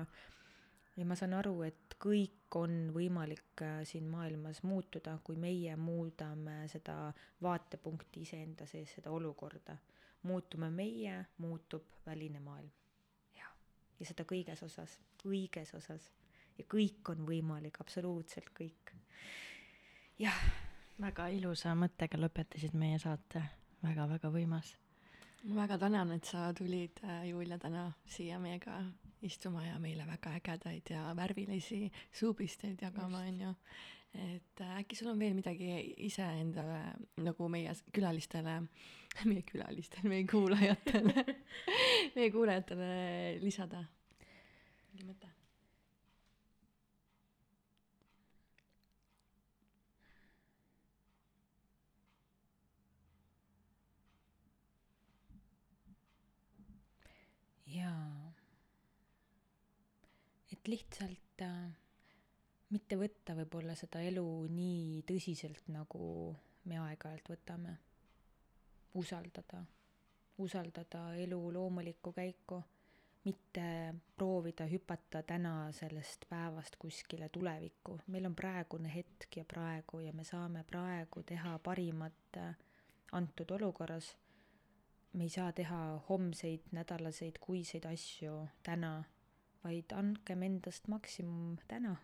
[1.00, 6.66] ja ma saan aru, et kõik on võimalik äh, siin maailmas muutuda, kui meie muudame
[6.72, 7.14] seda
[7.44, 9.78] vaatepunkti iseenda sees, seda olukorda.
[10.24, 12.72] muutume meie, muutub väline maailm.
[13.38, 13.54] jah,
[14.00, 16.12] ja seda kõiges osas, kõiges osas.
[16.58, 18.92] ja kõik on võimalik, absoluutselt kõik.
[20.20, 20.44] jah.
[21.00, 23.54] väga ilusa mõttega lõpetasid meie saate väga,,
[23.88, 24.76] väga-väga võimas
[25.44, 28.82] ma väga tänan, et sa tulid, äh, Julia, täna siia meiega
[29.26, 33.54] istuma ja meile väga ägedaid ja värvilisi suupisteid jagama, onju.
[34.14, 36.80] et äh, äkki sul on veel midagi iseendale
[37.22, 38.56] nagu meie külalistele,
[39.30, 41.26] meie külalistele, meie kuulajatele
[42.16, 42.94] meie kuulajatele
[43.44, 43.84] lisada?
[44.94, 45.39] mingi mõte?
[60.70, 61.72] Et lihtsalt äh,
[62.70, 66.36] mitte võtta võib-olla seda elu nii tõsiselt, nagu
[66.70, 67.78] me aeg-ajalt võtame.
[68.94, 69.64] usaldada,
[70.38, 72.62] usaldada elu loomulikku käiku,
[73.26, 78.00] mitte proovida hüpata täna sellest päevast kuskile tulevikku.
[78.08, 82.56] meil on praegune hetk ja praegu ja me saame praegu teha parimat äh,
[83.12, 84.16] antud olukorras
[85.14, 89.04] me ei saa teha homseid, nädalaseid, kuiseid asju täna,
[89.64, 91.96] vaid andkem endast maksimum täna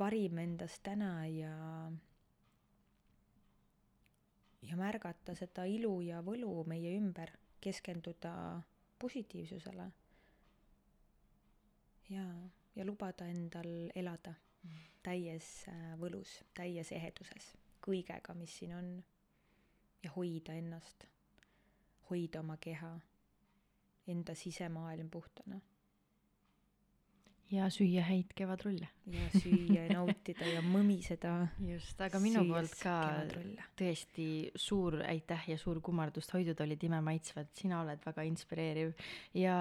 [0.00, 1.52] parim endast täna ja
[4.62, 8.62] ja märgata seda ilu ja võlu meie ümber, keskenduda
[8.98, 9.90] positiivsusele.
[12.10, 12.24] ja,
[12.74, 14.34] ja lubada endal elada
[15.02, 18.96] täies äh, võlus, täies eheduses, kõigega, mis siin on.
[20.02, 21.06] ja hoida ennast
[22.10, 22.92] hoida oma keha,
[24.06, 25.60] enda sisemaailm puhtana.
[27.50, 28.88] Ja süüa häid kevadrulle.
[29.06, 31.32] ja süüa ja nautida ja mõmiseda.
[31.62, 33.66] just, aga minu poolt ka kevadrulle.
[33.78, 34.26] tõesti
[34.58, 38.94] suur aitäh ja suur kummardust, hoidud olid imemaitsvad, sina oled väga inspireeriv.
[39.34, 39.56] ja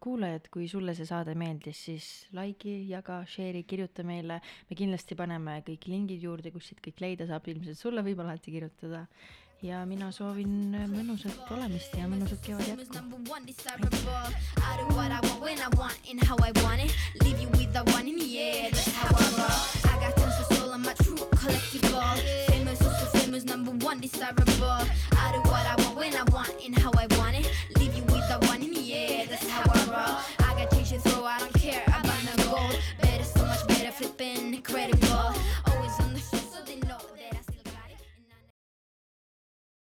[0.00, 4.40] kuulajad, kui sulle see saade meeldis, siis like'i, jaga, share'i, kirjuta meile.
[4.70, 8.54] me kindlasti paneme kõik lingid juurde, kus siit kõik leida saab, ilmselt sulle võib alati
[8.54, 9.06] kirjutada
[9.62, 12.84] ja mina soovin mõnusat olemist ja mõnusat kevad jätku.
[22.48, 24.84] Famous, also famous, number one, desirable.
[25.12, 27.75] I do what I want when I want and how I want it.